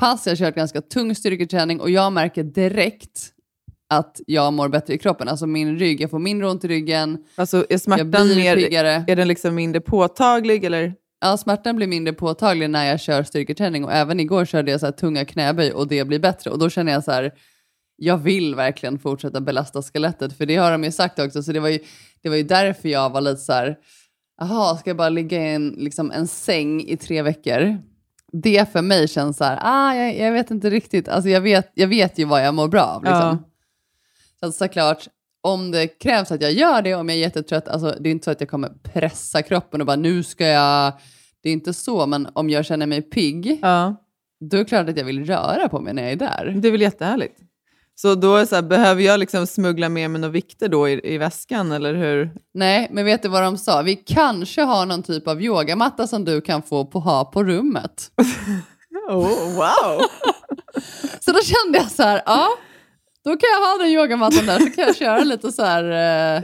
[0.01, 0.25] pass.
[0.28, 3.32] Jag har kört ganska tung styrketräning och jag märker direkt
[3.89, 5.28] att jag mår bättre i kroppen.
[5.28, 9.04] Alltså min rygg, jag får mindre ont i ryggen, Alltså är jag smärtan mer, piggare.
[9.08, 10.93] är den liksom mindre påtaglig eller?
[11.21, 14.91] Ja, smärtan blir mindre påtaglig när jag kör styrketräning och även igår körde jag så
[14.91, 17.32] tunga knäböj och det blir bättre och då känner jag så här,
[17.98, 21.60] jag vill verkligen fortsätta belasta skelettet för det har de ju sagt också så det
[21.60, 21.80] var ju,
[22.22, 23.78] det var ju därför jag var lite så här,
[24.40, 27.78] jaha, ska jag bara ligga i en, liksom en säng i tre veckor?
[28.32, 31.72] Det för mig känns så här, ah, jag, jag vet inte riktigt, alltså jag vet,
[31.74, 33.04] jag vet ju vad jag mår bra av.
[33.04, 33.20] Liksom.
[33.22, 33.38] Ja.
[34.40, 35.08] Så såklart,
[35.42, 38.26] om det krävs att jag gör det, om jag är jättetrött, alltså det är inte
[38.26, 40.94] så att jag kommer pressa kroppen och bara nu ska jag,
[41.44, 43.96] det är inte så, men om jag känner mig pigg, Ja,
[44.40, 46.54] då är det klart att jag vill röra på mig när jag är där.
[46.58, 47.40] det är väl jättehärligt.
[47.96, 50.90] Så då är det så här, behöver jag liksom smuggla med mig några vikter då
[50.90, 52.32] i, i väskan eller hur?
[52.54, 53.82] Nej, men vet du vad de sa?
[53.82, 58.12] Vi kanske har någon typ av yogamatta som du kan få på, ha på rummet.
[59.10, 60.02] Oh, wow!
[61.20, 62.50] Så då kände jag så här, ja,
[63.24, 65.84] då kan jag ha den yogamattan där så kan jag köra lite så här
[66.38, 66.44] eh,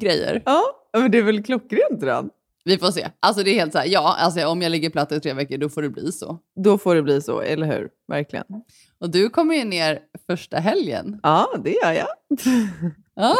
[0.00, 0.42] grejer.
[0.46, 0.62] ja,
[0.92, 2.30] men det är väl klockrent redan.
[2.64, 3.08] Vi får se.
[3.20, 5.56] Alltså det är helt så här, ja, alltså om jag ligger platt i tre veckor
[5.58, 6.38] då får det bli så.
[6.64, 7.88] Då får det bli så, eller hur?
[8.08, 8.44] Verkligen.
[9.00, 11.20] Och du kommer ju ner första helgen.
[11.22, 12.08] Ja, det gör jag.
[13.14, 13.34] Ja,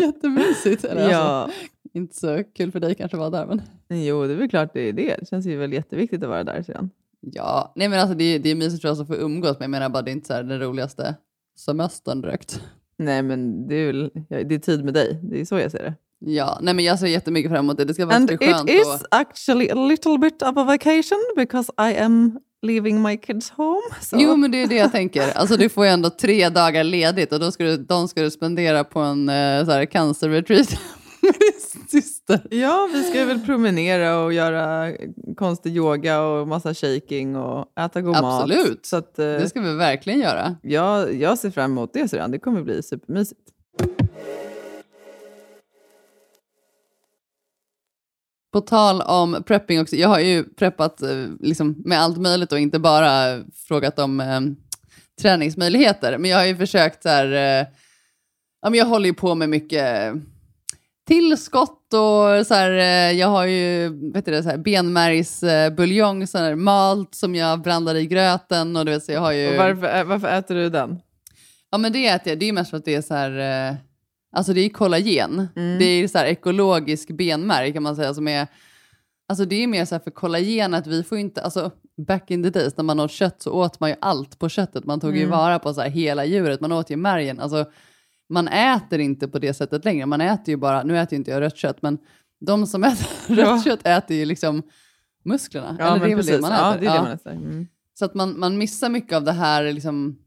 [0.00, 0.84] jättemysigt.
[0.84, 1.50] Eller Alltså, Ja.
[1.92, 3.60] inte så kul för dig kanske att vara där, men
[4.04, 5.16] Jo, det är väl klart det är det.
[5.20, 6.90] Det känns ju väl jätteviktigt att vara där sedan.
[7.20, 7.72] ja.
[7.76, 9.70] Nej men alltså det är, det är mysigt för oss att få umgås, men jag
[9.70, 11.14] menar bara det är inte så här den roligaste
[11.58, 12.62] semestern direkt.
[12.98, 15.20] Nej, men det är väl det är tid med dig.
[15.22, 15.94] Det är så jag ser det.
[16.32, 17.84] Ja, nej men jag ser jättemycket fram emot det.
[17.84, 18.70] Det ska And faktiskt bli skönt.
[18.70, 23.16] it is och- actually a little bit of a vacation because I am leaving my
[23.16, 23.82] kids home.
[24.00, 24.16] So.
[24.20, 25.32] Jo, men det är det jag tänker.
[25.38, 28.30] Alltså du får ju ändå tre dagar ledigt och då ska du, de ska du
[28.30, 30.70] spendera på en eh, så här, cancer-retreat
[31.22, 32.40] med din syster.
[32.50, 34.92] Ja, vi ska väl promenera och göra
[35.36, 38.42] konstig yoga och massa shaking och äta god mat.
[38.42, 38.86] Absolut.
[38.86, 40.56] Så att, eh, Det ska vi verkligen göra.
[40.62, 42.30] jag, jag ser fram emot det sedan.
[42.30, 43.40] Det kommer bli supermysigt.
[48.52, 52.58] På tal om prepping också, jag har ju preppat eh, liksom, med allt möjligt och
[52.58, 54.40] inte bara frågat om eh,
[55.22, 56.18] träningsmöjligheter.
[56.18, 57.66] Men jag har ju försökt så här, eh,
[58.62, 60.14] ja, men jag håller ju på med mycket
[61.06, 66.38] tillskott och så här, eh, jag har ju vet du det, så här, benmärgsbuljong, så
[66.38, 69.50] här, malt som jag blandar i gröten och du vet, så jag har ju...
[69.50, 70.98] Och varför, ä- varför äter du den?
[71.70, 73.76] Ja men det äter jag, det är mest för att det är så här, eh,
[74.38, 75.48] alltså det är kollagen.
[75.56, 75.78] Mm.
[75.78, 78.46] Det är så här ekologisk benmärg kan man säga som är,
[79.28, 81.70] alltså det är mer så här för kollagen att vi får inte, alltså
[82.06, 84.84] back in the days när man åt kött så åt man ju allt på köttet,
[84.84, 85.30] man tog ju Mm.
[85.38, 87.64] vara på så här hela djuret, man åt ju märgen, alltså
[88.30, 91.30] man äter inte på det sättet längre, man äter ju bara, nu äter ju inte
[91.30, 91.98] jag rött kött, men
[92.40, 93.34] de som äter Ja.
[93.36, 94.62] rött kött äter ju liksom
[95.24, 95.76] musklerna.
[95.78, 96.64] Ja, Eller det är väl det man äter.
[96.66, 97.32] Ja, det är det man äter.
[97.32, 97.66] Mm.
[97.98, 100.18] Så att man, man missar mycket av det här, liksom,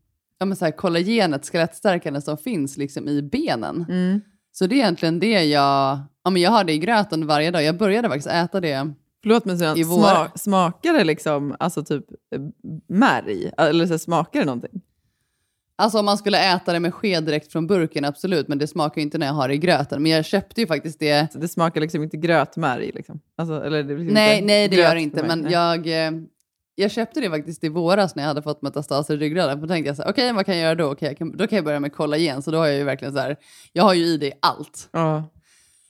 [0.42, 3.86] ja, men så här kollagenet, skelettstärkande som finns liksom i benen.
[3.90, 4.22] Mm.
[4.52, 7.64] Så det är egentligen det jag, ja, men jag har det i gröten varje dag.
[7.64, 9.76] Jag började faktiskt äta det Förlåt men vår.
[9.84, 12.42] sma, smakar det liksom alltså typ eh,
[12.88, 13.52] märg?
[13.58, 14.82] Eller så smakar det någonting?
[15.76, 18.48] Alltså om man skulle äta det med sked direkt från burken, absolut.
[18.48, 20.04] Men det smakar ju inte när jag har det i gröten.
[20.04, 21.32] Men jag köpte ju faktiskt det.
[21.32, 22.92] Så det smakar liksom inte grötmärg?
[22.96, 23.20] Liksom.
[23.38, 25.24] Alltså, eller det liksom Nej, nej det gör det inte.
[25.24, 25.52] Men nej.
[25.52, 26.12] jag, eh,
[26.82, 29.62] jag köpte det faktiskt i våras när jag hade fått metastaser i ryggraden.
[29.62, 30.96] Då tänkte jag så här, okej vad kan jag göra då?
[31.00, 32.42] Jag kan, då kan jag börja med kollagen.
[32.42, 33.36] Så då har jag ju verkligen så här,
[33.74, 34.90] jag har ju i det allt.
[34.92, 35.24] Ja.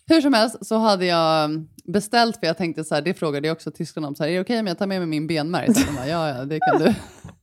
[0.08, 1.50] Hur som helst så hade jag
[1.84, 4.36] beställt, för jag tänkte så här, det frågade jag också tyskarna om, så här, är
[4.36, 5.74] det okej om jag tar med mig min benmärg?
[5.74, 6.94] Så de bara, ja, ja, det kan du.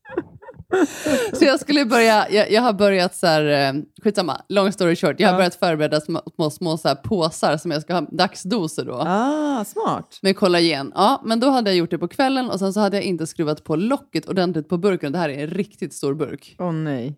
[1.32, 5.14] så jag skulle börja, jag, jag har börjat så här, eh, skitsamma, long story short,
[5.20, 5.38] jag har Ja.
[5.38, 8.94] börjat förbereda små, små, små så här påsar som jag ska ha dagsdoser då.
[9.06, 10.18] Ah, smart.
[10.22, 10.92] Med kollagen.
[10.94, 13.26] Ja, men då hade jag gjort det på kvällen och sen så hade jag inte
[13.26, 15.12] skruvat på locket ordentligt på burken.
[15.12, 16.56] Det här är en riktigt stor burk.
[16.58, 17.14] Åh nej.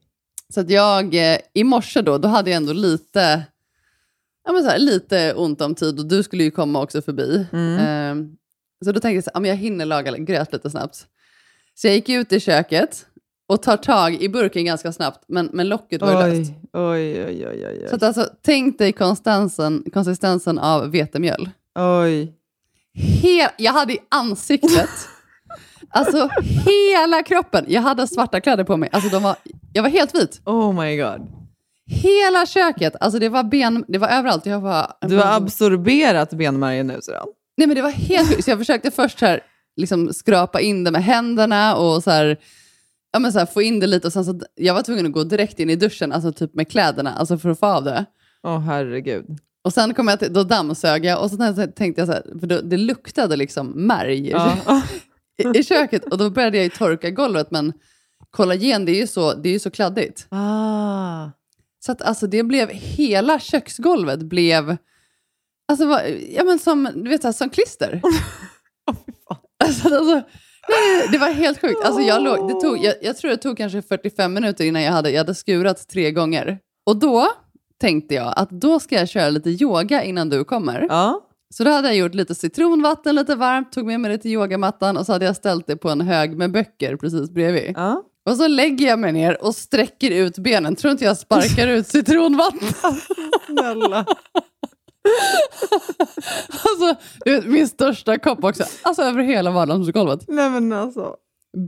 [0.54, 3.42] Så att jag, eh, i morse då, då hade jag ändå lite,
[4.44, 7.46] ja men så här, lite ont om tid och du skulle ju komma också förbi.
[7.52, 7.78] Mm.
[7.78, 8.26] Eh,
[8.84, 11.06] så då tänkte jag så här, ja, men jag hinner laga gröt lite snabbt.
[11.74, 13.06] Så jag gick ut i köket
[13.50, 16.52] och tar tag i burken ganska snabbt, men, men locket var ju löst.
[16.72, 17.86] Oj, oj, oj, oj.
[17.88, 21.48] Så att alltså, tänk dig konsistensen, konsistensen av vetemjöl.
[21.78, 22.32] oj.
[22.98, 24.88] He- jag hade i ansiktet,
[25.90, 26.28] alltså
[26.66, 27.64] hela kroppen.
[27.68, 28.88] Jag hade svarta kläder på mig.
[28.92, 29.36] Alltså, de var,
[29.72, 30.40] jag var helt vit.
[30.44, 31.20] Oh my god.
[31.86, 34.46] Hela köket, alltså det var ben, det var överallt.
[34.46, 37.26] Jag var, Du har absorberat benmärgen nu syrran.
[37.56, 38.44] Nej men det var helt.
[38.44, 39.40] Så jag försökte först här,
[39.76, 42.36] liksom skrapa in det med händerna och så här,
[43.12, 44.06] ja, men så här, få in det lite.
[44.06, 46.70] Och sen så, jag var tvungen att gå direkt in i duschen, alltså typ med
[46.70, 48.04] kläderna, alltså för att få av det.
[48.42, 49.26] Åh herregud.
[49.64, 51.36] Och sen kom jag till, då dammsög jag och så
[51.76, 54.56] tänkte jag så här, för då, det luktade liksom märg Ja.
[55.54, 56.04] i, i köket.
[56.04, 57.72] Och då började jag ju torka golvet, men
[58.30, 60.26] kollagen det är ju så, det är ju så kladdigt.
[60.30, 61.28] Ah.
[61.84, 64.76] Så att alltså det blev, hela köksgolvet blev,
[65.68, 68.00] alltså vad- ja men som, du vet så här, som klister.
[69.64, 70.22] alltså, alltså,
[70.68, 71.84] nej, det var helt sjukt.
[71.84, 74.92] Alltså jag, låg, det tog, jag, jag tror det tog kanske 45 minuter innan jag
[74.92, 76.58] hade, jag hade skurat tre gånger.
[76.86, 77.28] Och då
[77.80, 80.86] tänkte jag att då ska jag köra lite yoga innan du kommer.
[80.88, 81.26] Ja.
[81.54, 84.96] Så då hade jag gjort lite citronvatten lite varmt, tog med mig det till yogamattan
[84.96, 87.72] och så hade jag ställt det på en hög med böcker precis bredvid.
[87.76, 88.02] Ja.
[88.30, 90.76] Och så lägger jag mig ner och sträcker ut benen.
[90.76, 92.68] Tror inte jag sparkar ut citronvatten.
[93.46, 94.06] Snälla.
[96.64, 96.96] Alltså,
[97.48, 98.64] min största kopp också.
[98.82, 100.20] Alltså över hela vardagsgolvet.
[100.28, 101.14] Nej men alltså.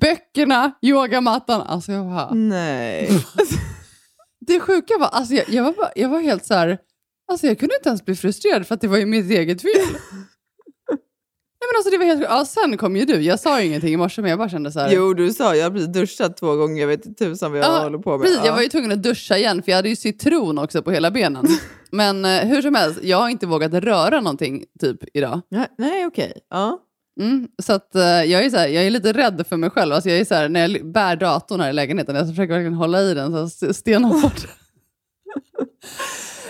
[0.00, 1.62] Böckerna, yogamattan.
[1.62, 2.34] Alltså jag bara...
[2.34, 3.10] Nej.
[4.46, 6.78] Det sjuka var, alltså jag, jag, var, bara, jag var helt så här...
[7.32, 9.96] Alltså jag kunde inte ens bli frustrerad för att det var ju mitt eget fel.
[11.62, 13.20] Nej, men alltså det var helt ja, Sen kom ju du.
[13.20, 14.90] Jag sa ju ingenting i morse men jag bara kände så här...
[14.94, 17.66] Jo du sa, jag har precis duschat två gånger, jag vet inte tusan vad jag
[17.66, 18.20] Ja, håller på med.
[18.20, 18.46] Precis, Ja.
[18.46, 21.10] jag var ju tvungen att duscha igen för jag hade ju citron också på hela
[21.10, 21.46] benen.
[21.90, 25.40] Men eh, hur som helst, jag har inte vågat röra någonting typ idag.
[25.78, 26.32] Nej, okej.
[26.50, 26.78] Ja.
[27.20, 29.92] Mm, så att, eh, jag, är så här, jag är lite rädd för mig själv.
[29.92, 32.74] Alltså, jag är så här, när jag bär datorn här i lägenheten, jag försöker verkligen
[32.74, 34.46] hålla i den så st- stenhårt.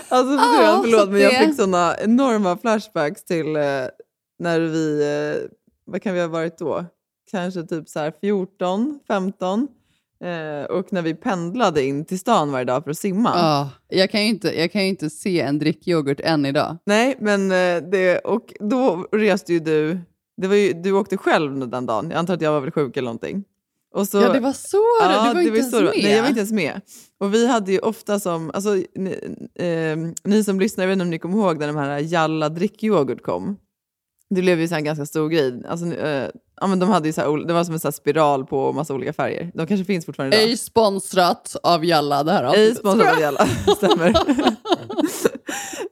[0.09, 3.61] Alltså Ja, ja, förlåt så men jag det- fick såna enorma flashbacks till eh,
[4.39, 5.49] när vi, eh,
[5.85, 6.85] vad kan vi ha varit då?
[7.31, 9.67] Kanske typ så här 14, 15.
[10.23, 13.31] Eh, och när vi pendlade in till stan varje dag för att simma.
[13.35, 16.77] Ja, jag, kan ju inte, jag kan inte se en drickyoghurt än idag.
[16.85, 19.99] Nej, men eh, det, och då reste ju du,
[20.37, 22.97] det var ju, du åkte själv den dagen, jag antar att jag var väl sjuk
[22.97, 23.43] eller någonting.
[23.93, 25.83] Och så, ja, det var så det Du var det inte ens så var.
[25.83, 26.03] med.
[26.03, 26.81] Nej, jag var inte ens med.
[27.19, 29.19] Och vi hade ju ofta som, alltså, ni,
[29.55, 32.49] eh, ni som lyssnar, jag vet inte om ni kommer ihåg när de här Jalla
[32.49, 33.57] drickyoghurt kom.
[34.33, 35.63] Det blev ju så en ganska stor grej.
[35.67, 36.29] Alltså, eh,
[36.61, 38.73] ja, men de hade ju så här, det var som en så här spiral på
[38.73, 39.51] massa olika färger.
[39.53, 40.49] De kanske finns fortfarande idag.
[40.49, 42.77] Ej sponsrat av Jalla det här Ej avsnittet.
[42.77, 43.45] sponsrad av Jalla,
[43.77, 44.13] stämmer.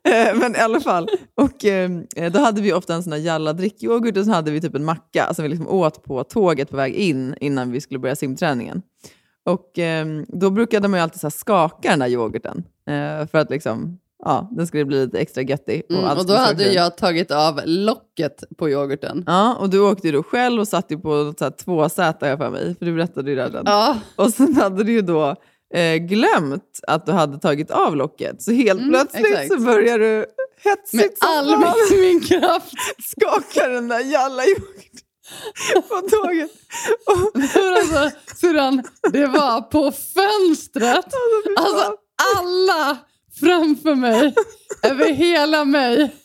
[0.03, 1.89] Eh, Men i alla fall, och, eh,
[2.31, 4.85] då hade vi ofta en sån här Jalla drickyoghurt och så hade vi typ en
[4.85, 8.81] macka som vi liksom åt på tåget på väg in innan vi skulle börja simträningen.
[9.45, 13.49] Och eh, då brukade man ju alltid så skaka den där yoghurten eh, för att
[13.49, 15.83] liksom, ja, den skulle bli lite extra göttig.
[15.89, 19.23] Mm, allt och då hade jag tagit av locket på yoghurten.
[19.27, 21.89] Ja, och du åkte ju då själv och satt ju på något så här två
[21.89, 23.63] sätt har jag för mig, för du berättade ju redan.
[23.65, 25.35] Ja, Och sen hade du ju då
[25.73, 28.41] eh, glömt att du hade tagit av locket.
[28.41, 29.47] Så helt Mm, plötsligt exakt.
[29.53, 30.25] så börjar du med
[30.63, 32.73] hetsigt som all min, min kraft.
[33.17, 35.01] skaka den där jalla yoghurt
[35.89, 36.51] på tåget.
[37.05, 37.41] Och,
[37.77, 41.05] alltså, syrran, det var på fönstret.
[41.57, 41.95] Alltså
[42.37, 42.97] alla
[43.39, 44.33] framför mig,
[44.83, 46.15] över hela mig.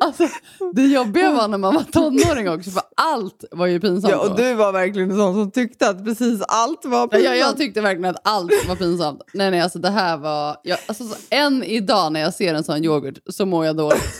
[0.00, 0.28] Alltså,
[0.74, 4.12] det jobbiga var när man var tonåring också, för allt var ju pinsamt.
[4.12, 7.24] ja, och du var verkligen en sån som tyckte att precis allt var Ja, pinsamt.
[7.24, 9.22] jag, jag tyckte verkligen att allt var pinsamt.
[9.34, 10.56] Nej, nej, alltså det här var...
[10.62, 14.02] Jag, alltså, så, än idag när jag ser en sån yoghurt så mår jag dåligt.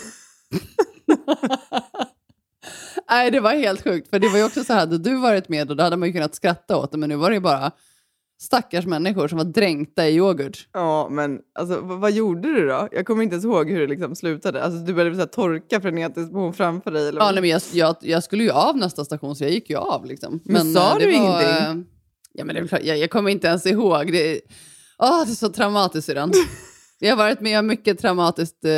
[3.11, 4.11] Nej, det var helt sjukt.
[4.11, 6.09] För det var ju också så här, hade du varit med och då hade man
[6.09, 7.71] ju kunnat skratta åt det, men nu var det ju bara
[8.41, 10.69] stackars människor som var dränkta i yoghurt.
[10.73, 12.89] Ja, men alltså, vad, vad gjorde du då?
[12.93, 14.63] Jag kommer inte ens ihåg hur det liksom slutade.
[14.63, 17.09] Alltså, du började så här, torka frenetiskt på hon framför dig?
[17.09, 19.71] Eller Ja, nej, men jag, jag, jag skulle ju av nästa station, så jag gick
[19.71, 20.05] ju av.
[20.07, 20.41] Liksom.
[20.45, 21.49] Men sa eh, du det ingenting?
[21.49, 21.75] eh,
[22.37, 24.13] Ja, men det är klart, jag, jag kommer inte ens ihåg.
[24.13, 24.41] Det,
[24.99, 26.33] åh, det är så traumatiskt den.
[26.99, 28.71] Jag har varit med om mycket traumatiskt eh,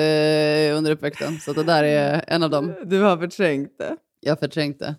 [0.76, 2.74] under uppväxten, så det där är en av dem.
[2.84, 3.96] Du har förträngt det.
[4.20, 4.94] Jag förträngde.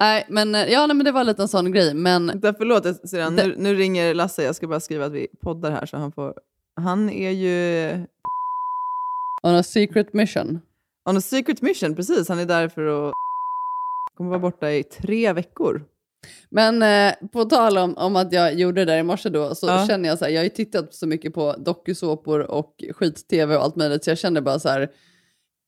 [0.00, 1.94] Nej, men, eh, ja, nej, men det var lite en sån grej.
[1.94, 2.82] Men Vänta, förlåt.
[2.82, 4.42] Det- Nu, nu ringer Lasse.
[4.42, 6.34] Jag ska bara skriva att vi poddar här så han får...
[6.80, 7.90] Han är ju
[9.42, 10.60] on a secret mission.
[11.08, 12.28] on a secret mission, precis.
[12.28, 13.12] Han är där för att...
[14.16, 15.84] kommer vara borta i tre veckor.
[16.50, 19.66] Men eh, på tal om, om att jag gjorde det där i morse då, så
[19.66, 19.86] Ja.
[19.86, 23.62] känner jag så här, jag har ju tittat så mycket på dokusåpor och skit-tv och
[23.62, 24.90] allt möjligt, så jag kände bara så här,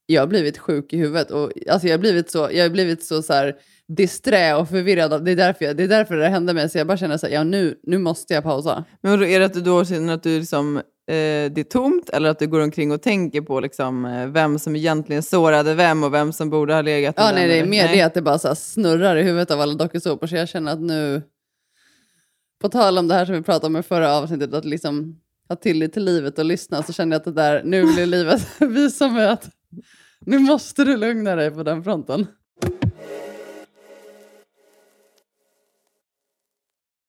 [0.07, 3.05] jag har blivit sjuk i huvudet och alltså jag har blivit så, jag har blivit
[3.05, 3.57] så, så här
[3.89, 5.25] disträ och förvirrad.
[5.25, 7.27] Det är, därför jag, det är därför det hände mig, så jag bara känner så
[7.27, 8.85] här, ja nu, nu måste jag pausa.
[9.01, 12.31] Men är det att du då känner att du liksom, eh, det är tomt eller
[12.31, 16.15] att du går omkring och tänker på liksom, eh, vem som egentligen sårade vem och
[16.15, 18.55] vem som borde ha legat Ja, nej, det är mer det att det bara så
[18.55, 21.23] snurrar i huvudet av alla dokusåpor, så jag känner att nu,
[22.61, 25.57] på tal om det här som vi pratade om i förra avsnittet, att liksom ha
[25.57, 29.09] tillit till livet och lyssna, så känner jag att det där, nu blir livet visa
[29.09, 29.51] mig att
[30.21, 32.27] nu måste du lugna dig på den fronten.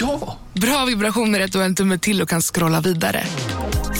[0.00, 0.38] Ja!
[0.52, 3.24] Bra vibrationer är att du har en tumme till och kan scrolla vidare.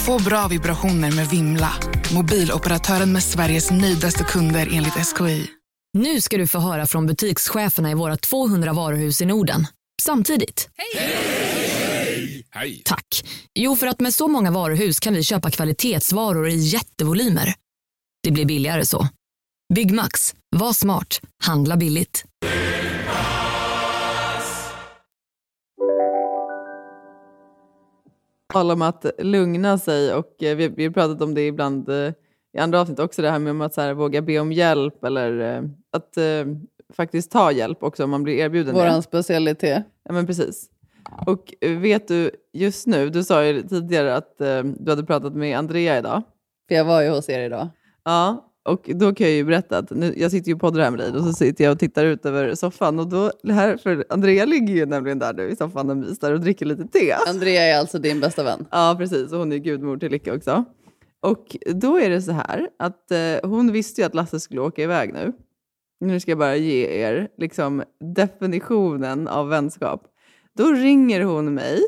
[0.07, 1.72] Få bra vibrationer med Vimla.
[2.14, 5.51] Mobiloperatören med Sveriges nöjdaste kunder enligt SKI.
[5.99, 9.66] Nu ska du få höra från butikscheferna i våra 200 varuhus i Norden.
[10.03, 10.68] Samtidigt.
[10.76, 11.20] Hej!
[12.84, 13.24] Tack.
[13.55, 17.55] Jo, för att med så många varuhus kan vi köpa kvalitetsvaror i jättevolymer.
[18.22, 19.09] Det blir billigare så.
[19.74, 20.34] Byggmax.
[20.57, 21.20] Var smart.
[21.42, 22.24] Handla billigt.
[28.55, 32.12] Tal om att lugna sig och eh, vi, vi har pratat om det ibland eh,
[32.57, 35.57] i andra avsnitt också, det här med att så här, våga be om hjälp eller
[35.57, 36.46] eh, att eh,
[36.96, 39.02] faktiskt ta hjälp också om man blir erbjuden Våran det.
[39.02, 39.84] specialitet.
[40.05, 40.70] Ja, men precis.
[41.26, 45.59] Och vet du, just nu, du sa ju tidigare att eh, du hade pratat med
[45.59, 46.22] Andrea idag.
[46.68, 47.68] För jag var ju hos er idag.
[48.05, 50.91] Ja, och då kan jag ju berätta att nu, jag sitter ju och poddar här
[50.91, 54.05] med dig och så sitter jag och tittar ut över soffan och då, här, för
[54.09, 57.12] Andrea ligger ju nämligen där nu i soffan och myser och dricker lite te.
[57.29, 58.67] Andrea är alltså din bästa vän.
[58.71, 59.33] Ja, precis.
[59.33, 60.65] Och hon är gudmor till Lycka också.
[61.23, 64.83] Och då är det så här att eh, hon visste ju att Lasse skulle åka
[64.83, 65.33] iväg nu.
[66.01, 67.83] Nu ska jag bara ge er liksom,
[68.15, 70.03] definitionen av vänskap.
[70.59, 71.81] Då ringer hon mig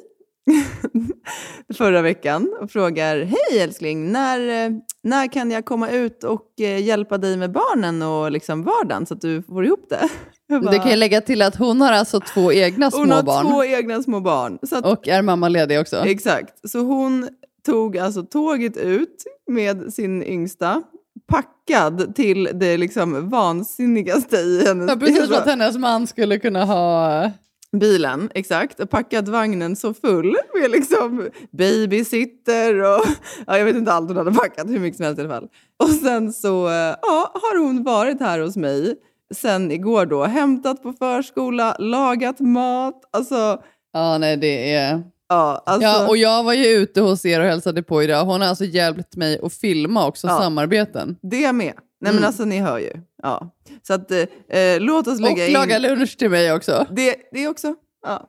[1.75, 4.73] förra veckan och frågar Hej älskling, när, eh,
[5.07, 9.15] när kan jag komma ut och eh, hjälpa dig med barnen och liksom vardagen så
[9.15, 10.09] att du får ihop det?
[10.49, 13.23] Bara, Det kan jag lägga till att hon har alltså två egna små hon har
[13.23, 13.47] barn.
[13.47, 14.59] två egna små barn.
[14.73, 15.97] Att, Och är mammaledig också.
[15.97, 16.71] Exakt.
[16.71, 17.29] Så hon
[17.67, 20.83] tog alltså tåget ut med sin yngsta,
[21.29, 26.65] packad till det liksom vansinnigaste i hennes Ja, precis för att hennes man skulle kunna
[26.65, 27.31] ha...
[27.79, 28.31] bilen.
[28.35, 28.81] Exakt.
[28.81, 33.05] Och packat vagnen så full med liksom babysitter och
[33.47, 35.49] ja, jag vet inte allt hon hade packat, hur mycket som helst i alla fall.
[35.85, 38.95] Och sen så eh, ja, har hon varit här hos mig
[39.35, 43.63] sen igår då, hämtat på förskola, lagat mat, alltså
[43.93, 45.03] Ja, nej det är...
[45.29, 45.83] Ja, alltså...
[45.83, 48.25] ja, och jag var ju ute hos er och hälsade på idag.
[48.25, 50.39] Hon har alltså hjälpt mig att filma också Ja.
[50.39, 51.17] samarbeten.
[51.23, 51.73] Det med.
[52.07, 52.21] Nej Mm.
[52.21, 52.91] men alltså ni hör ju.
[53.23, 53.51] Ja.
[53.87, 55.53] Så att eh, eh, låt oss lägga Och in...
[55.53, 56.87] laga lunch till mig också.
[56.91, 57.75] Det, det också.
[58.07, 58.29] Ja.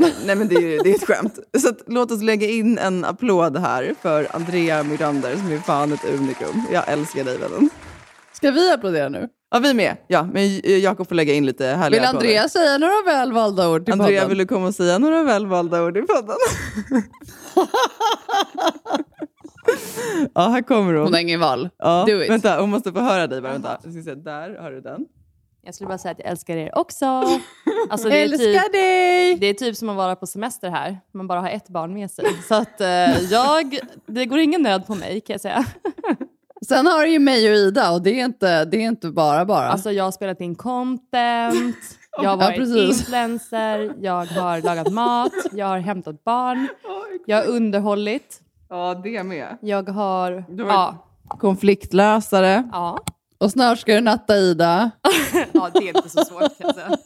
[0.00, 1.38] Eh, Nej men det är, det är ett skämt.
[1.58, 5.92] Så att, låt oss lägga in en applåd här för Andrea Mirander som är fan
[5.92, 6.62] ett unikum.
[6.72, 7.70] Jag älskar dig vännen.
[8.32, 9.28] Ska vi applådera nu?
[9.50, 9.96] Ja vi med.
[10.08, 12.26] Ja, men eh, Jakob får lägga in lite härliga Vill applåder.
[12.26, 14.28] Andrea säga några välvalda ord till Andrea, podden?
[14.28, 16.36] vill du komma och säga några välvalda ord i podden?
[20.34, 21.02] ja, här kommer hon.
[21.02, 21.68] Hon har ingen val.
[21.78, 22.30] Ja, Do it.
[22.30, 23.52] Vänta, hon måste få höra dig bara.
[23.52, 23.78] Vänta.
[23.84, 25.06] Jag ska se, där har du den.
[25.62, 27.06] Jag skulle bara säga att jag älskar er också.
[27.90, 29.34] Alltså, det, Älskar typ, dig!
[29.40, 30.98] det är typ som att vara på semester här.
[31.14, 32.24] Man bara har ett barn med sig.
[32.48, 35.64] Så att eh, jag, det går ingen nöd på mig kan jag säga.
[36.68, 39.44] Sen har du ju mig och Ida och det är inte, det är inte bara
[39.44, 39.66] bara.
[39.68, 41.76] Alltså jag har spelat in content,
[42.10, 42.98] jag har Ja, varit precis.
[43.00, 46.68] influencer, jag har lagat mat, jag har hämtat barn,
[47.26, 49.58] jag har underhållit, Ja, det med.
[49.60, 50.32] jag har...
[50.32, 52.68] Har Ja, Konfliktlösare.
[52.72, 52.98] ja.
[53.38, 54.90] Och snart ska du natta Ida.
[55.52, 56.96] ja, det är inte så svårt kan jag säga.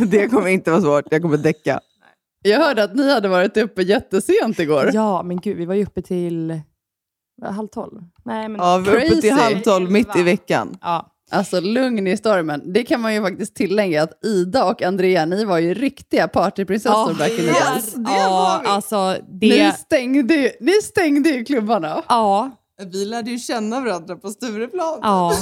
[0.06, 1.04] det kommer inte vara svårt.
[1.10, 1.80] Jag kommer däcka.
[2.42, 4.90] Jag hörde att ni hade varit uppe jättesent igår.
[4.94, 6.60] Ja, men gud, vi var ju uppe till
[7.42, 8.04] halv tolv.
[8.24, 8.60] Nej, men...
[8.60, 10.78] Ja, vi var uppe till halv tolv mitt i veckan.
[10.80, 11.13] Ja.
[11.34, 12.72] Alltså lugn i stormen.
[12.72, 17.14] Det kan man ju faktiskt tillägga att Ida och Andrea, ni var ju riktiga partyprinsessor
[17.18, 17.94] back in the days.
[18.06, 19.72] ja, alltså Ni, det...
[19.78, 22.02] stängde, ju- ni stängde ju klubbarna.
[22.08, 22.50] Ja,
[22.92, 24.98] Vi lärde ju känna varandra på Stureplan.
[25.02, 25.32] ja.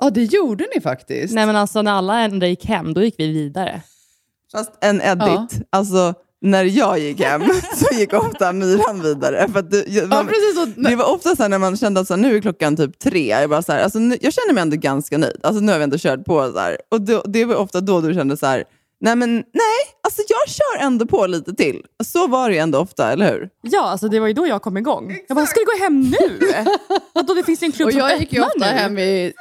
[0.00, 1.34] Ja, det gjorde ni faktiskt.
[1.34, 3.82] Nej men alltså när alla andra gick hem, då gick vi vidare.
[4.52, 5.20] Fast en edit.
[5.26, 5.48] Ja.
[5.70, 7.42] Alltså, när jag gick hem
[7.74, 9.48] så gick ofta Myran vidare.
[9.52, 10.28] För det, Ja, man,
[10.76, 13.26] det var ofta så när man kände att så här, nu är klockan typ tre.
[13.26, 15.40] Jag, bara så här, alltså, nu, jag känner mig ändå ganska nöjd.
[15.42, 16.52] Alltså, nu har vi ändå kört på.
[16.52, 16.78] Så här.
[16.90, 18.64] Och då, det var ofta då du kände så här,
[19.00, 21.82] nej men nej, alltså, jag kör ändå på lite till.
[22.04, 23.48] Så var det ju ändå ofta, eller hur?
[23.62, 25.18] Ja, alltså det var ju då jag kom igång.
[25.28, 26.38] Jag bara, ska det gå hem nu?
[27.14, 28.64] Vadå, det finns en klubb och som jag gick ju ofta nu.
[28.66, 29.32] hem vid,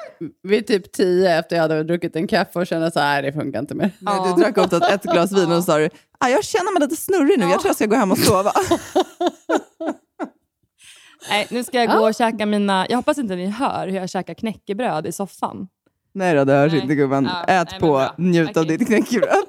[0.43, 3.38] vid typ tio efter jag hade druckit en kaffe och kände så här, "Nej, det
[3.38, 3.91] funkar inte mer.
[3.99, 5.89] Nej, du drack ofta ett glas vin och så sa du,
[6.20, 8.51] ah, jag känner mig lite snurrig nu, jag tror jag ska gå hem och sova.
[11.30, 12.86] Nej, nu ska jag gå och käka mina...
[12.89, 15.68] Jag hoppas inte ni hör hur jag käkar knäckebröd i soffan.
[16.16, 16.82] Nej då, det hörs Nej.
[16.82, 17.24] inte gumman.
[17.26, 18.16] Ja, Ät nej, men på, bra.
[18.18, 18.78] njut av Okej.
[18.78, 19.30] ditt knäckebröd.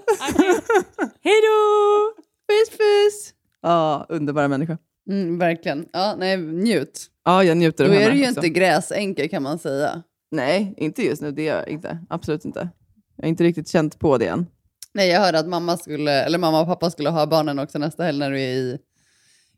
[1.22, 2.12] Hej då!
[2.48, 3.32] Puss puss!
[3.62, 4.78] Ja, underbara människa.
[5.10, 5.86] Mm, verkligen.
[5.92, 7.06] Ja, nej, njut.
[7.24, 8.38] Ja, jag njuter Då av är henne du ju också.
[8.38, 10.02] inte gräsänka kan man säga.
[10.30, 11.30] Nej, inte just nu.
[11.32, 11.98] Det är jag inte.
[12.10, 12.68] Absolut inte.
[13.16, 14.46] Jag har inte riktigt känt på det än.
[14.94, 18.02] Nej, jag hörde att mamma, skulle, eller mamma och pappa skulle ha barnen också nästa
[18.04, 18.78] helg när du är i,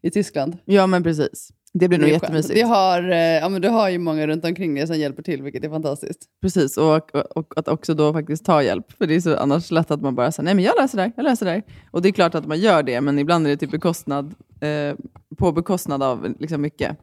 [0.02, 0.58] i Tyskland.
[0.64, 1.50] Ja, men precis.
[1.78, 2.56] Det blir nog jättemysigt.
[2.56, 5.42] Vi har, eh, ja, men du har ju många runt omkring dig som hjälper till,
[5.42, 6.20] vilket är fantastiskt.
[6.42, 8.92] Precis, och, och, och att också då faktiskt ta hjälp.
[8.92, 11.02] För det är så annars lätt att man bara säger nej men jag löser det
[11.02, 11.62] här, jag löser det här.
[11.90, 14.94] Och det är klart att man gör det, men ibland är det typ bekostnad, eh,
[15.36, 16.96] på bekostnad av liksom mycket.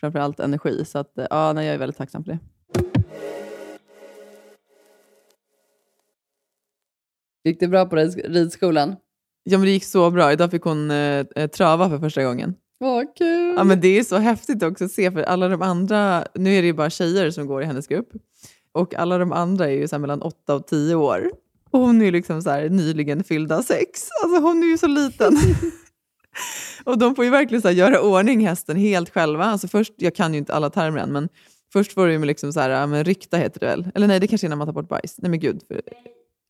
[0.00, 0.84] Framförallt energi.
[0.84, 2.38] Så att, eh, ja, nej, jag är väldigt tacksam för det.
[7.44, 8.96] Gick det bra på rid- ridskolan?
[9.44, 10.32] Ja, men det gick så bra.
[10.32, 12.54] Idag fick hon eh, eh, trava för första gången.
[12.78, 13.54] Vad kul!
[13.56, 16.62] Ja, men det är så häftigt också att se, för alla de andra, nu är
[16.62, 18.08] det ju bara tjejer som går i hennes grupp,
[18.72, 21.30] och alla de andra är ju så mellan 8 och 10 år.
[21.70, 24.08] Och hon är ju liksom så här nyligen fyllda sex.
[24.24, 25.36] Alltså hon är ju så liten.
[26.84, 29.44] och de får ju verkligen så här göra ordning hästen helt själva.
[29.44, 31.28] Alltså först, jag kan ju inte alla termer än, men
[31.72, 33.88] först får du med liksom så här, men rykta heter det väl?
[33.94, 35.14] Eller nej, det kanske är när man tar bort bajs.
[35.18, 35.62] Nej men gud.
[35.68, 35.80] För...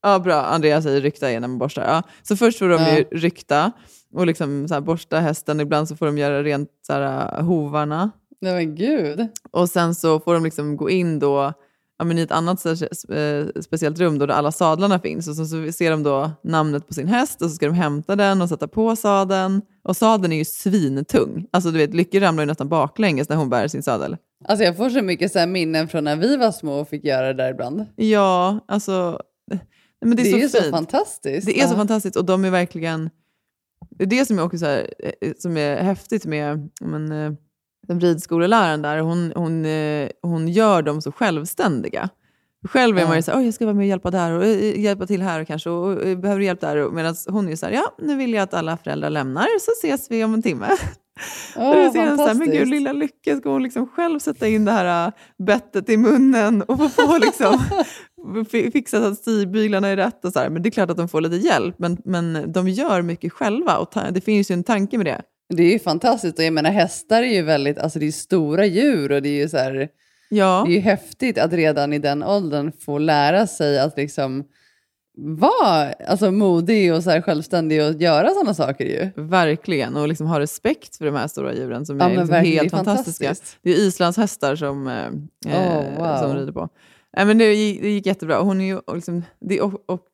[0.05, 0.41] Ja, bra.
[0.41, 1.83] Andreas säger rykta är när man borstar.
[1.83, 2.03] Ja.
[2.23, 2.97] Så först får de Ja.
[2.97, 3.71] ju rykta
[4.13, 5.59] och liksom så borsta hästen.
[5.59, 8.11] Ibland så får de göra rent så här, hovarna.
[8.41, 9.27] Nej men gud.
[9.51, 11.53] Och sen så får de liksom gå in då
[11.99, 15.27] ja, men i ett annat eh, speciellt rum då där alla sadlarna finns.
[15.27, 18.15] Och så, så ser de då namnet på sin häst och så ska de hämta
[18.15, 19.61] den och sätta på sadeln.
[19.83, 21.47] Och sadeln är ju svintung.
[21.51, 24.17] Alltså du vet, Lykke ramlar ju nästan baklänges när hon bär sin sadel.
[24.47, 27.27] Alltså jag får så mycket så minnen från när vi var små och fick göra
[27.27, 27.85] det där ibland.
[27.95, 29.19] Ja, alltså...
[30.05, 30.75] Men det är, Det är så, så fint.
[30.75, 31.47] fantastiskt.
[31.47, 31.77] Det är så Ja.
[31.77, 33.09] fantastiskt och de är verkligen...
[33.89, 37.31] Det är det som är också så här, eh, som är häftigt med men, eh,
[37.87, 38.99] den ridskoleläraren där.
[38.99, 42.09] Hon, hon, eh, hon gör dem så självständiga.
[42.67, 44.45] Själv är man ju så här, "Oj, jag ska vara med och hjälpa där och
[44.77, 46.89] hjälpa till här kanske och, och eh, behöver hjälp där.
[46.91, 49.71] Medan hon är ju så här, ja nu vill jag att alla föräldrar lämnar så
[49.85, 50.67] ses vi om en timme.
[51.57, 54.19] Åh, och då ser jag så här, men gud lilla Lycke, ska hon liksom själv
[54.19, 55.11] sätta in det här
[55.47, 57.59] bettet i munnen och få på liksom,
[58.73, 60.49] fixa så att stigbyglarna är rätt och så här.
[60.49, 63.77] Men det är klart att de får lite hjälp, men, men de gör mycket själva
[63.77, 65.21] och det finns ju en tanke med det.
[65.49, 68.65] Det är ju fantastiskt och jag menar hästar är ju väldigt, alltså det är stora
[68.65, 69.87] djur och det är ju så här,
[70.29, 70.63] Ja.
[70.67, 74.43] det är ju häftigt att redan i den åldern få lära sig att liksom
[75.17, 79.23] vara alltså, modig och så här självständig och göra sådana saker ju.
[79.23, 82.71] Verkligen, och liksom ha respekt för de här stora djuren som Ja, är liksom helt
[82.71, 83.35] fantastiska.
[83.61, 85.09] Det är islandshästar som, eh,
[85.55, 86.17] Oh, wow.
[86.17, 86.69] som rider på.
[87.15, 88.41] Nej, men det, gick, det gick jättebra.
[88.41, 89.71] Hon är ju liksom, det är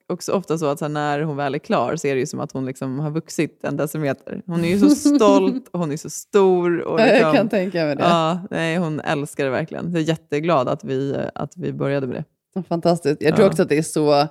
[0.08, 2.40] också ofta så att så när hon väl är klar så är det ju som
[2.40, 4.42] att hon liksom har vuxit en decimeter.
[4.46, 6.82] Hon är ju så stolt och hon är så stor.
[6.82, 8.04] Och Ja, jag liksom, kan tänka mig det.
[8.04, 9.92] Ja, nej, hon älskar det verkligen.
[9.92, 12.24] Jag är jätteglad att vi, att vi började med
[12.54, 12.64] det.
[12.64, 13.22] Fantastiskt.
[13.22, 14.28] Jag tror också att det är så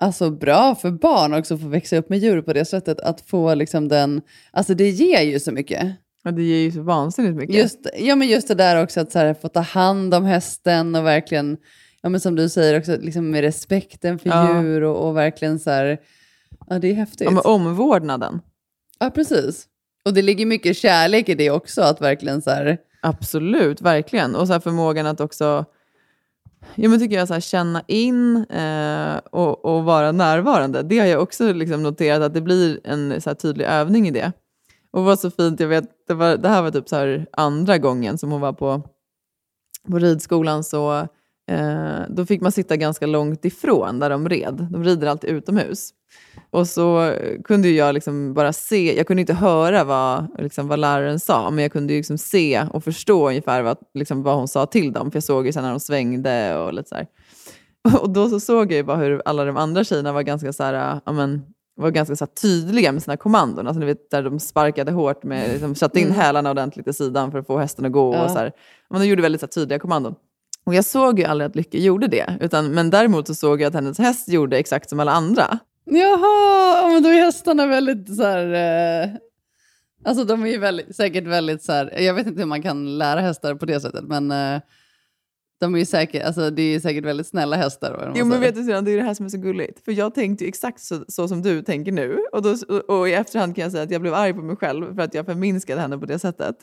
[0.00, 3.00] alltså, bra för barn också att få växa upp med djur på det sättet.
[3.00, 4.22] Att få liksom den,
[4.52, 5.96] alltså det ger ju så mycket.
[6.24, 7.56] Ja, det ger ju så vansinnigt mycket.
[7.56, 10.94] Just, ja, men just det där också att så här, få ta hand om hästen
[10.94, 11.56] och verkligen,
[12.02, 14.62] ja, men som du säger, också, liksom med respekten för Ja.
[14.62, 15.98] djur och, och verkligen så här,
[16.68, 17.20] ja det är häftigt.
[17.20, 18.40] ja, men omvårdnaden.
[18.98, 19.66] Ja, precis.
[20.04, 24.34] Och det ligger mycket kärlek i det också, att verkligen så här, Absolut, verkligen.
[24.34, 25.64] Och så här förmågan att också
[26.74, 30.82] ja, men tycker jag, så här, känna in eh, och, och vara närvarande.
[30.82, 34.10] Det har jag också liksom noterat att det blir en så här, tydlig övning i
[34.10, 34.32] det.
[34.92, 37.26] Och det var så fint, jag vet, det, var, det här var typ så här,
[37.32, 38.82] andra gången som hon var på,
[39.90, 40.64] på ridskolan.
[40.64, 41.08] Så,
[41.50, 44.68] eh, då fick man sitta ganska långt ifrån där de red.
[44.70, 45.90] De rider alltid utomhus.
[46.50, 47.14] Och så
[47.44, 51.50] kunde ju jag liksom bara se, jag kunde inte höra vad, liksom, vad läraren sa,
[51.50, 54.92] men jag kunde ju liksom se och förstå ungefär vad, liksom, vad hon sa till
[54.92, 55.10] dem.
[55.10, 57.06] För jag såg ju sen när de svängde och lite så här.
[58.02, 60.62] Och då så såg jag ju bara hur alla de andra tjejerna var ganska så
[60.62, 61.42] här, ja, men,
[61.76, 63.66] var ganska så tydliga med sina kommandon.
[63.66, 66.18] Alltså, ni vet, där de sparkade hårt, med, liksom, satte in Mm.
[66.18, 68.14] hälarna ordentligt i sidan för att få hästen att gå.
[68.14, 68.24] Ja.
[68.24, 68.52] Och så här.
[68.90, 70.14] Men de gjorde väldigt så tydliga kommandon.
[70.64, 73.68] Och jag såg ju aldrig att Lycke gjorde det, utan, men däremot så såg jag
[73.68, 75.58] att hennes häst gjorde exakt som alla andra.
[75.84, 78.52] Jaha, ja, men då är hästarna väldigt så här...
[79.02, 79.08] Eh,
[80.04, 82.00] alltså de är ju väldigt, säkert väldigt så här...
[82.00, 84.60] Jag vet inte hur man kan lära hästar på det sättet, men eh,
[85.62, 88.12] de är säkert, alltså, det är säkert väldigt snälla hästar.
[88.16, 89.84] Jo, men vet du, det är det här som är så gulligt.
[89.84, 92.18] För jag tänkte exakt så, så som du tänker nu.
[92.32, 94.56] Och, då, och, och i efterhand kan jag säga att jag blev arg på mig
[94.56, 96.56] själv för att jag förminskade henne på det sättet.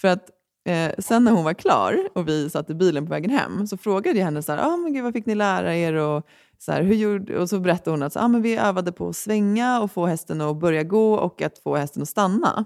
[0.00, 0.30] För att
[0.68, 3.76] eh, sen när hon var klar och vi satt i bilen på vägen hem så
[3.76, 5.94] frågade jag henne så här, ah, men gud, vad fick ni lära er?
[5.94, 6.26] Och
[6.58, 9.08] så, här, hur gjorde, och så berättade hon att så, ah, men vi övade på
[9.08, 12.64] att svänga och få hästen att börja gå och att få hästen att stanna.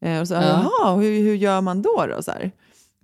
[0.00, 0.70] Eh, och så, Ja.
[0.80, 2.06] Jaha, hur, hur gör man då?
[2.06, 2.52] då så här.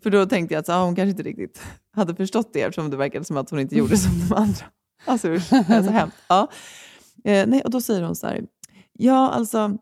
[0.03, 2.91] För då tänkte jag att så, ah, hon kanske inte riktigt hade förstått det eftersom
[2.91, 4.65] det verkade som att hon inte gjorde som de andra.
[5.05, 6.17] Alltså usch, det är så hemskt.
[6.29, 6.49] Ja.
[7.25, 8.45] Eh, nej, och då säger hon så här,
[8.93, 9.79] ja alltså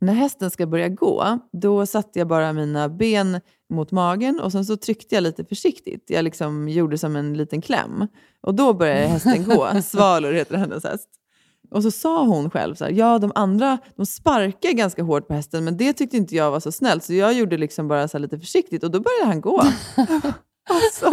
[0.00, 3.40] när hästen ska börja gå, då satte jag bara mina ben
[3.70, 6.04] mot magen och sen så tryckte jag lite försiktigt.
[6.06, 8.06] Jag liksom gjorde som en liten kläm.
[8.40, 9.70] Och då började hästen gå.
[9.82, 11.08] Svalor heter hennes häst.
[11.70, 15.34] Och så sa hon själv så här, ja de andra de sparkar ganska hårt på
[15.34, 18.18] hästen men det tyckte inte jag var så snällt så jag gjorde liksom bara så
[18.18, 19.60] lite försiktigt och då började han gå.
[20.70, 21.06] alltså.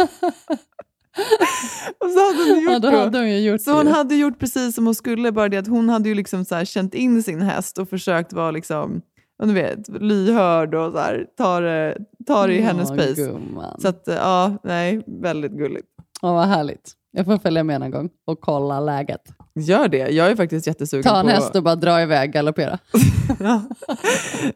[1.98, 3.90] och så hade hon gjort Ja, hade hon gjort så hon det.
[3.92, 6.64] hade gjort precis som hon skulle, bara det att hon hade ju liksom så här
[6.64, 9.02] känt in sin häst och försökt vara liksom,
[9.38, 11.96] ja, du vet, lyhörd och så här, ta det,
[12.26, 13.12] ta det i hennes pace.
[13.14, 13.80] gumman.
[13.80, 15.88] Så att, ja, nej, väldigt gulligt.
[16.22, 16.92] Ja, vad härligt.
[17.10, 19.22] Jag får följa med någon gång och kolla läget.
[19.58, 21.32] Gör det, jag är faktiskt jättesugen Ta en på...
[21.32, 22.78] häst och bara dra iväg, galoppera.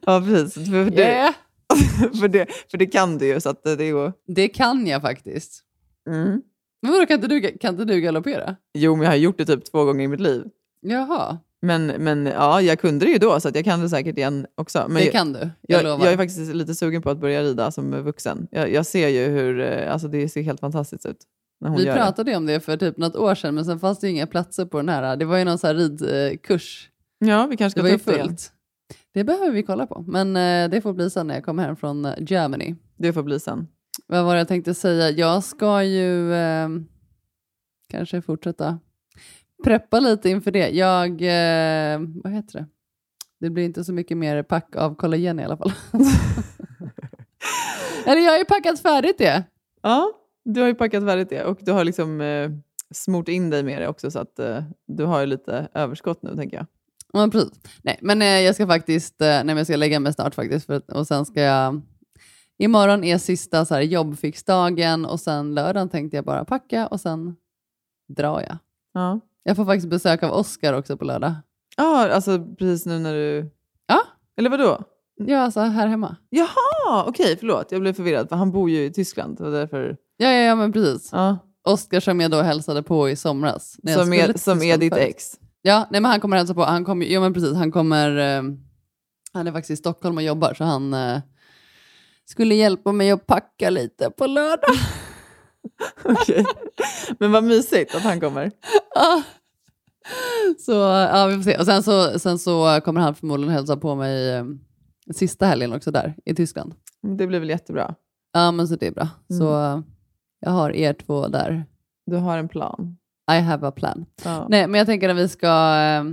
[0.06, 0.70] Ja, precis.
[0.70, 1.34] För det, Yeah.
[2.20, 4.12] för, det, för det kan du ju, så att det går...
[4.26, 5.62] Det kan jag faktiskt.
[6.08, 6.42] Mm.
[6.82, 8.56] Men vadå, kan inte du, kan inte du galoppera?
[8.74, 10.44] Jo, men jag har gjort det typ två gånger i mitt liv.
[10.80, 14.46] Jaha, Men, men ja, jag kunde det ju då, så jag kan det säkert igen
[14.54, 14.84] också.
[14.88, 15.38] Men det jag, kan du.
[15.38, 16.04] Jag, Jag, lovar.
[16.04, 18.48] jag är faktiskt lite sugen på att börja rida som vuxen.
[18.50, 21.18] Jag, jag ser ju hur, eh, alltså det ser helt fantastiskt ut
[21.76, 21.94] Vi det.
[21.94, 24.26] pratade ju om det för typ något år sedan, men sen fanns det ju inga
[24.26, 25.16] platser på den här.
[25.16, 26.90] Det var ju någon här ridkurs.
[27.18, 28.50] Ja, vi kanske Det ska var ta upp det.
[29.12, 31.76] Det behöver vi kolla på, men eh, det får bli sen när jag kommer hem
[31.76, 32.74] från eh, Germany.
[32.96, 33.68] Det får bli sen.
[34.06, 35.10] Vad var det jag tänkte säga?
[35.10, 36.68] Jag ska ju eh,
[37.88, 38.78] kanske fortsätta
[39.64, 40.68] preppa lite inför det.
[40.68, 42.66] Jag, eh, vad heter det?
[43.40, 45.72] Det blir inte så mycket mer pack av kollagen i alla fall.
[48.06, 49.44] Eller jag har ju packat färdigt det.
[49.82, 50.12] Ja,
[50.44, 52.50] du har ju packat färdigt det och du har liksom eh,
[52.94, 56.36] smort in dig med det också så att eh, du har ju lite överskott nu
[56.36, 56.66] tänker jag.
[57.12, 57.50] Ja, precis.
[57.82, 60.66] Nej, men eh, jag ska faktiskt, eh, nej, men jag ska lägga mig snart faktiskt.
[60.66, 61.80] För, och sen ska jag,
[62.58, 67.36] imorgon är sista så här, jobbfixdagen och sen lördagen tänkte jag bara packa och sen
[68.16, 68.58] drar jag.
[68.92, 71.32] Ja, Jag får faktiskt besök av Oscar också på lördag.
[71.76, 73.50] ja alltså precis nu när du...
[73.86, 74.00] Ja.
[74.36, 74.84] Eller vadå?
[75.16, 76.16] Ja, alltså här hemma.
[76.30, 77.72] Jaha, okej förlåt.
[77.72, 79.96] Jag blev förvirrad för han bor ju i Tyskland och därför...
[80.22, 81.08] Ja, ja, ja men precis.
[81.12, 81.38] Ja.
[81.64, 83.76] Oscar som jag då hälsade på i somras.
[83.82, 85.38] när jag Som är, som är ditt ex.
[85.62, 86.64] Ja, nej, men han kommer hälsa på.
[86.64, 88.16] Han kommer, ja, men precis, han kommer...
[88.16, 88.42] Eh,
[89.32, 91.20] han är faktiskt i Stockholm och jobbar, så han eh,
[92.24, 94.74] skulle hjälpa mig att packa lite på lördag.
[96.04, 96.46] Okej.
[97.18, 98.50] Men vad mysigt att han kommer.
[100.58, 100.72] Så
[101.12, 101.58] ja, vi får se.
[101.58, 104.44] Och sen så, sen så kommer han förmodligen hälsa på mig eh,
[105.14, 106.74] sista helgen också där i Tyskland.
[107.18, 107.94] Det blir väl jättebra.
[108.32, 109.08] Ja, men så det är bra.
[109.30, 109.40] Mm.
[109.40, 109.82] Så
[110.40, 111.64] jag har er två där.
[112.06, 112.96] Du har en plan.
[113.32, 114.06] I have a plan.
[114.24, 114.46] Ja.
[114.48, 115.46] Nej, men jag tänker att vi ska...
[115.46, 116.04] eh,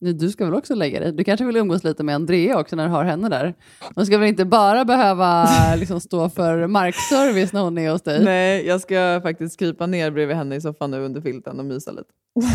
[0.00, 1.12] nej, Du ska väl också lägga dig?
[1.12, 3.54] Du kanske vill umgås lite med Andrea också när du har henne där?
[3.94, 8.24] Hon ska väl inte bara behöva liksom, stå för markservice när hon är hos dig?
[8.24, 11.90] Nej, jag ska faktiskt krypa ner bredvid henne i soffan nu under filten och mysa
[11.92, 12.10] lite.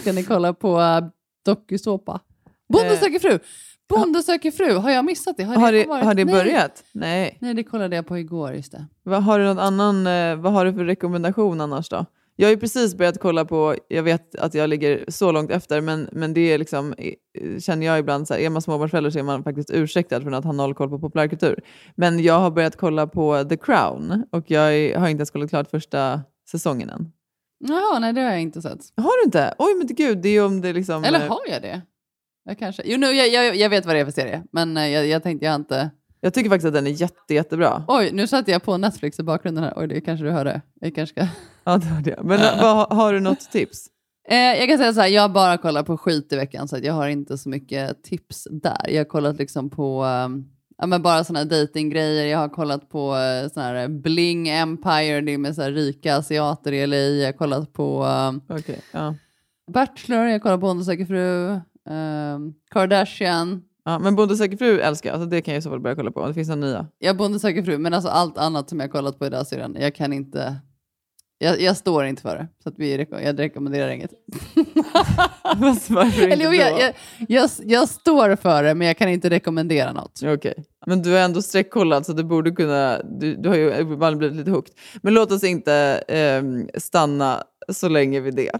[0.00, 1.08] Ska ni kolla på uh,
[1.44, 2.20] dokusåpa?
[2.72, 3.38] Bonde Eh, söker fru!
[3.88, 4.72] Bonde söker fru!
[4.72, 5.44] Har jag missat det?
[5.44, 6.84] Har det, varit- har det börjat?
[6.92, 7.38] Nej.
[7.40, 8.52] Nej, det kollade jag på igår.
[8.52, 8.86] Just det.
[9.02, 12.06] Vad har du någon annan, eh, vad har du för rekommendation annars då?
[12.40, 15.80] Jag har ju precis börjat kolla på, jag vet att jag ligger så långt efter,
[15.80, 16.94] men, men det är liksom,
[17.60, 20.44] känner jag ibland, så här, är man småbarnsförälder så är man faktiskt ursäktad från att
[20.44, 21.60] ha noll koll på populärkultur.
[21.96, 25.70] Men jag har börjat kolla på The Crown och jag har inte ens kollat klart
[25.70, 26.20] första
[26.50, 27.12] säsongen än.
[27.68, 28.78] Jaha, nej det har jag inte sett.
[28.96, 29.54] Har du inte?
[29.58, 31.04] Oj, men gud, det är om det liksom...
[31.04, 31.82] Eller eh, har jag det?
[32.48, 32.82] Jag kanske...
[32.86, 35.22] Jo, nu, jag, jag, jag vet vad det är för serie, men eh, jag, jag
[35.22, 35.90] tänkte jag inte...
[36.20, 37.84] Jag tycker faktiskt att den är jätte, jättebra.
[37.88, 39.72] Oj, nu satte jag på Netflix i bakgrunden här.
[39.76, 40.60] Oj, det kanske du hörde.
[40.80, 41.28] Jag kanske ska...
[41.64, 42.18] Ja, det var det.
[42.22, 43.86] Men eh, vad, har du något tips?
[44.28, 46.84] Eh, jag kan säga så här, jag bara kollat på skit i veckan så att
[46.84, 48.88] jag har inte så mycket tips där.
[48.88, 52.26] Jag har kollat liksom på um, ja, men bara såna här datinggrejer.
[52.26, 56.16] Jag har kollat på uh, såna här Bling Empire, det är med så här rika
[56.16, 56.96] asiater i LA.
[56.96, 59.14] Jag har kollat på um, okay, ja.
[59.68, 63.62] Bachelor, jag har kollat på Bonde söker fru, um, Kardashian.
[63.84, 65.96] Ja, men Bonde söker fru älskar jag, alltså det kan jag i så fall börja
[65.96, 66.26] kolla på.
[66.26, 66.86] Det finns några nya.
[66.98, 69.76] Ja, Bonde söker fru, men alltså allt annat som jag kollat på i den serien,
[69.80, 70.56] jag kan inte...
[71.40, 74.10] Jag, jag står inte för det, så att vi, reko- jag rekommenderar inget.
[76.00, 76.94] Eller, inte jo, jag, jag,
[77.28, 80.20] jag, jag står för det, men jag kan inte rekommendera något.
[80.24, 80.64] Okej.
[80.86, 84.36] Men du har ändå streckkollat så du borde kunna, du, du har ju uppenbarligen blivit
[84.36, 84.74] lite hooked.
[85.02, 85.72] Men låt oss inte
[86.08, 88.50] ehm, stanna så länge vid det.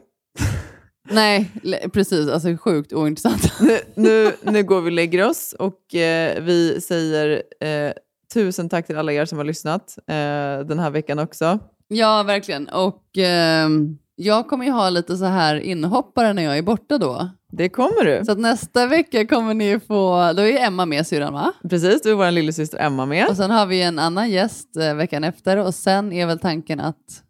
[1.11, 1.50] Nej,
[1.92, 2.28] precis.
[2.28, 3.52] Alltså sjukt ointressant.
[3.61, 7.92] Nu, nu, nu går vi och lägger oss och eh, vi säger eh,
[8.34, 11.59] tusen tack till alla er som har lyssnat eh, den här veckan också.
[11.88, 12.68] Ja, verkligen.
[12.68, 17.30] Och ehm, jag kommer ju ha lite så här inhoppare när jag är borta då.
[17.52, 18.24] Det kommer du.
[18.24, 21.52] Så nästa vecka kommer ni få, då är Emma med syrran va?
[21.70, 23.28] Precis, då är vår lillasyster Emma med.
[23.28, 26.80] Och sen har vi en annan gäst eh, veckan efter och sen är väl tanken
[26.80, 27.22] att,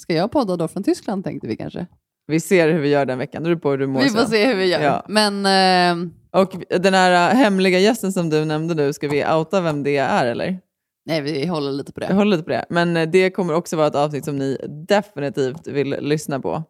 [0.00, 1.86] ska jag podda då från Tyskland tänkte vi kanske?
[2.26, 3.42] Vi ser hur vi gör den veckan.
[3.42, 4.28] Beror på hur du mår Vi får sen.
[4.28, 4.80] se hur vi gör.
[4.80, 5.04] Ja.
[5.08, 9.60] Men ehm, Och den här äh, hemliga gästen som du nämnde nu, ska vi outa
[9.60, 10.58] vem det är eller?
[11.06, 12.06] nej, vi håller lite på det.
[12.06, 12.64] Jag håller lite på det.
[12.70, 14.58] Men eh, det kommer också vara ett avsnitt som ni
[14.88, 16.62] definitivt vill lyssna på.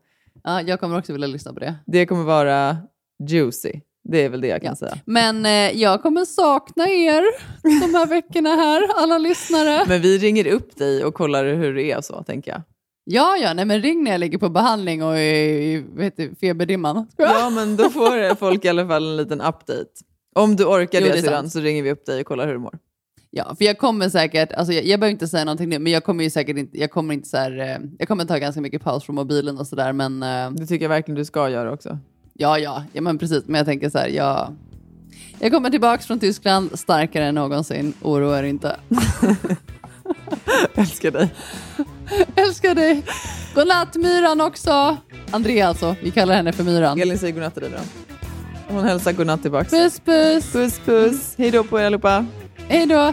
[0.44, 1.74] Ja, jag kommer också vilja lyssna på det.
[1.86, 2.76] Det kommer vara
[3.28, 3.72] juicy.
[4.08, 4.98] Det är väl det jag kan säga.
[5.04, 7.22] Men eh, jag kommer sakna er
[7.62, 9.84] de här veckorna här, alla lyssnare.
[9.88, 12.62] Men vi ringer upp dig och kollar hur det är och så, tänker jag.
[13.08, 15.84] Ja, ja, nej men ring när jag ligger på behandling och är i
[16.40, 17.06] feberdimman.
[17.16, 19.86] Ja, men då får folk i alla fall en liten update.
[20.34, 21.52] Om du orkar Jo, det, det sant.
[21.52, 22.78] så ringer vi upp dig och kollar hur du mår.
[23.30, 26.04] Ja, för jag kommer säkert, alltså jag, jag behöver inte säga någonting nu, men jag
[26.04, 28.82] kommer ju säkert inte, jag kommer inte så här, eh, jag kommer ta ganska mycket
[28.82, 31.98] paus från mobilen och sådär, men eh, Det tycker jag verkligen du ska göra också.
[32.32, 34.54] ja, ja, ja, men precis, men jag tänker så här, jag,
[35.38, 38.76] jag kommer tillbaks från Tyskland starkare än någonsin, oroa er inte.
[40.74, 41.34] Älskar dig.
[42.36, 43.04] Älskar dig.
[43.54, 44.96] Godnatt Myran också.
[45.30, 47.00] Andrea alltså, vi kallar henne för Myran.
[47.00, 47.78] Elin säger godnatt till dig då.
[48.74, 49.70] Hon hälsar godnatt tillbaks.
[49.70, 50.52] Puss puss.
[50.52, 51.34] Puss puss.
[51.38, 52.26] Hej då på er allihopa.
[52.68, 53.12] Hej då.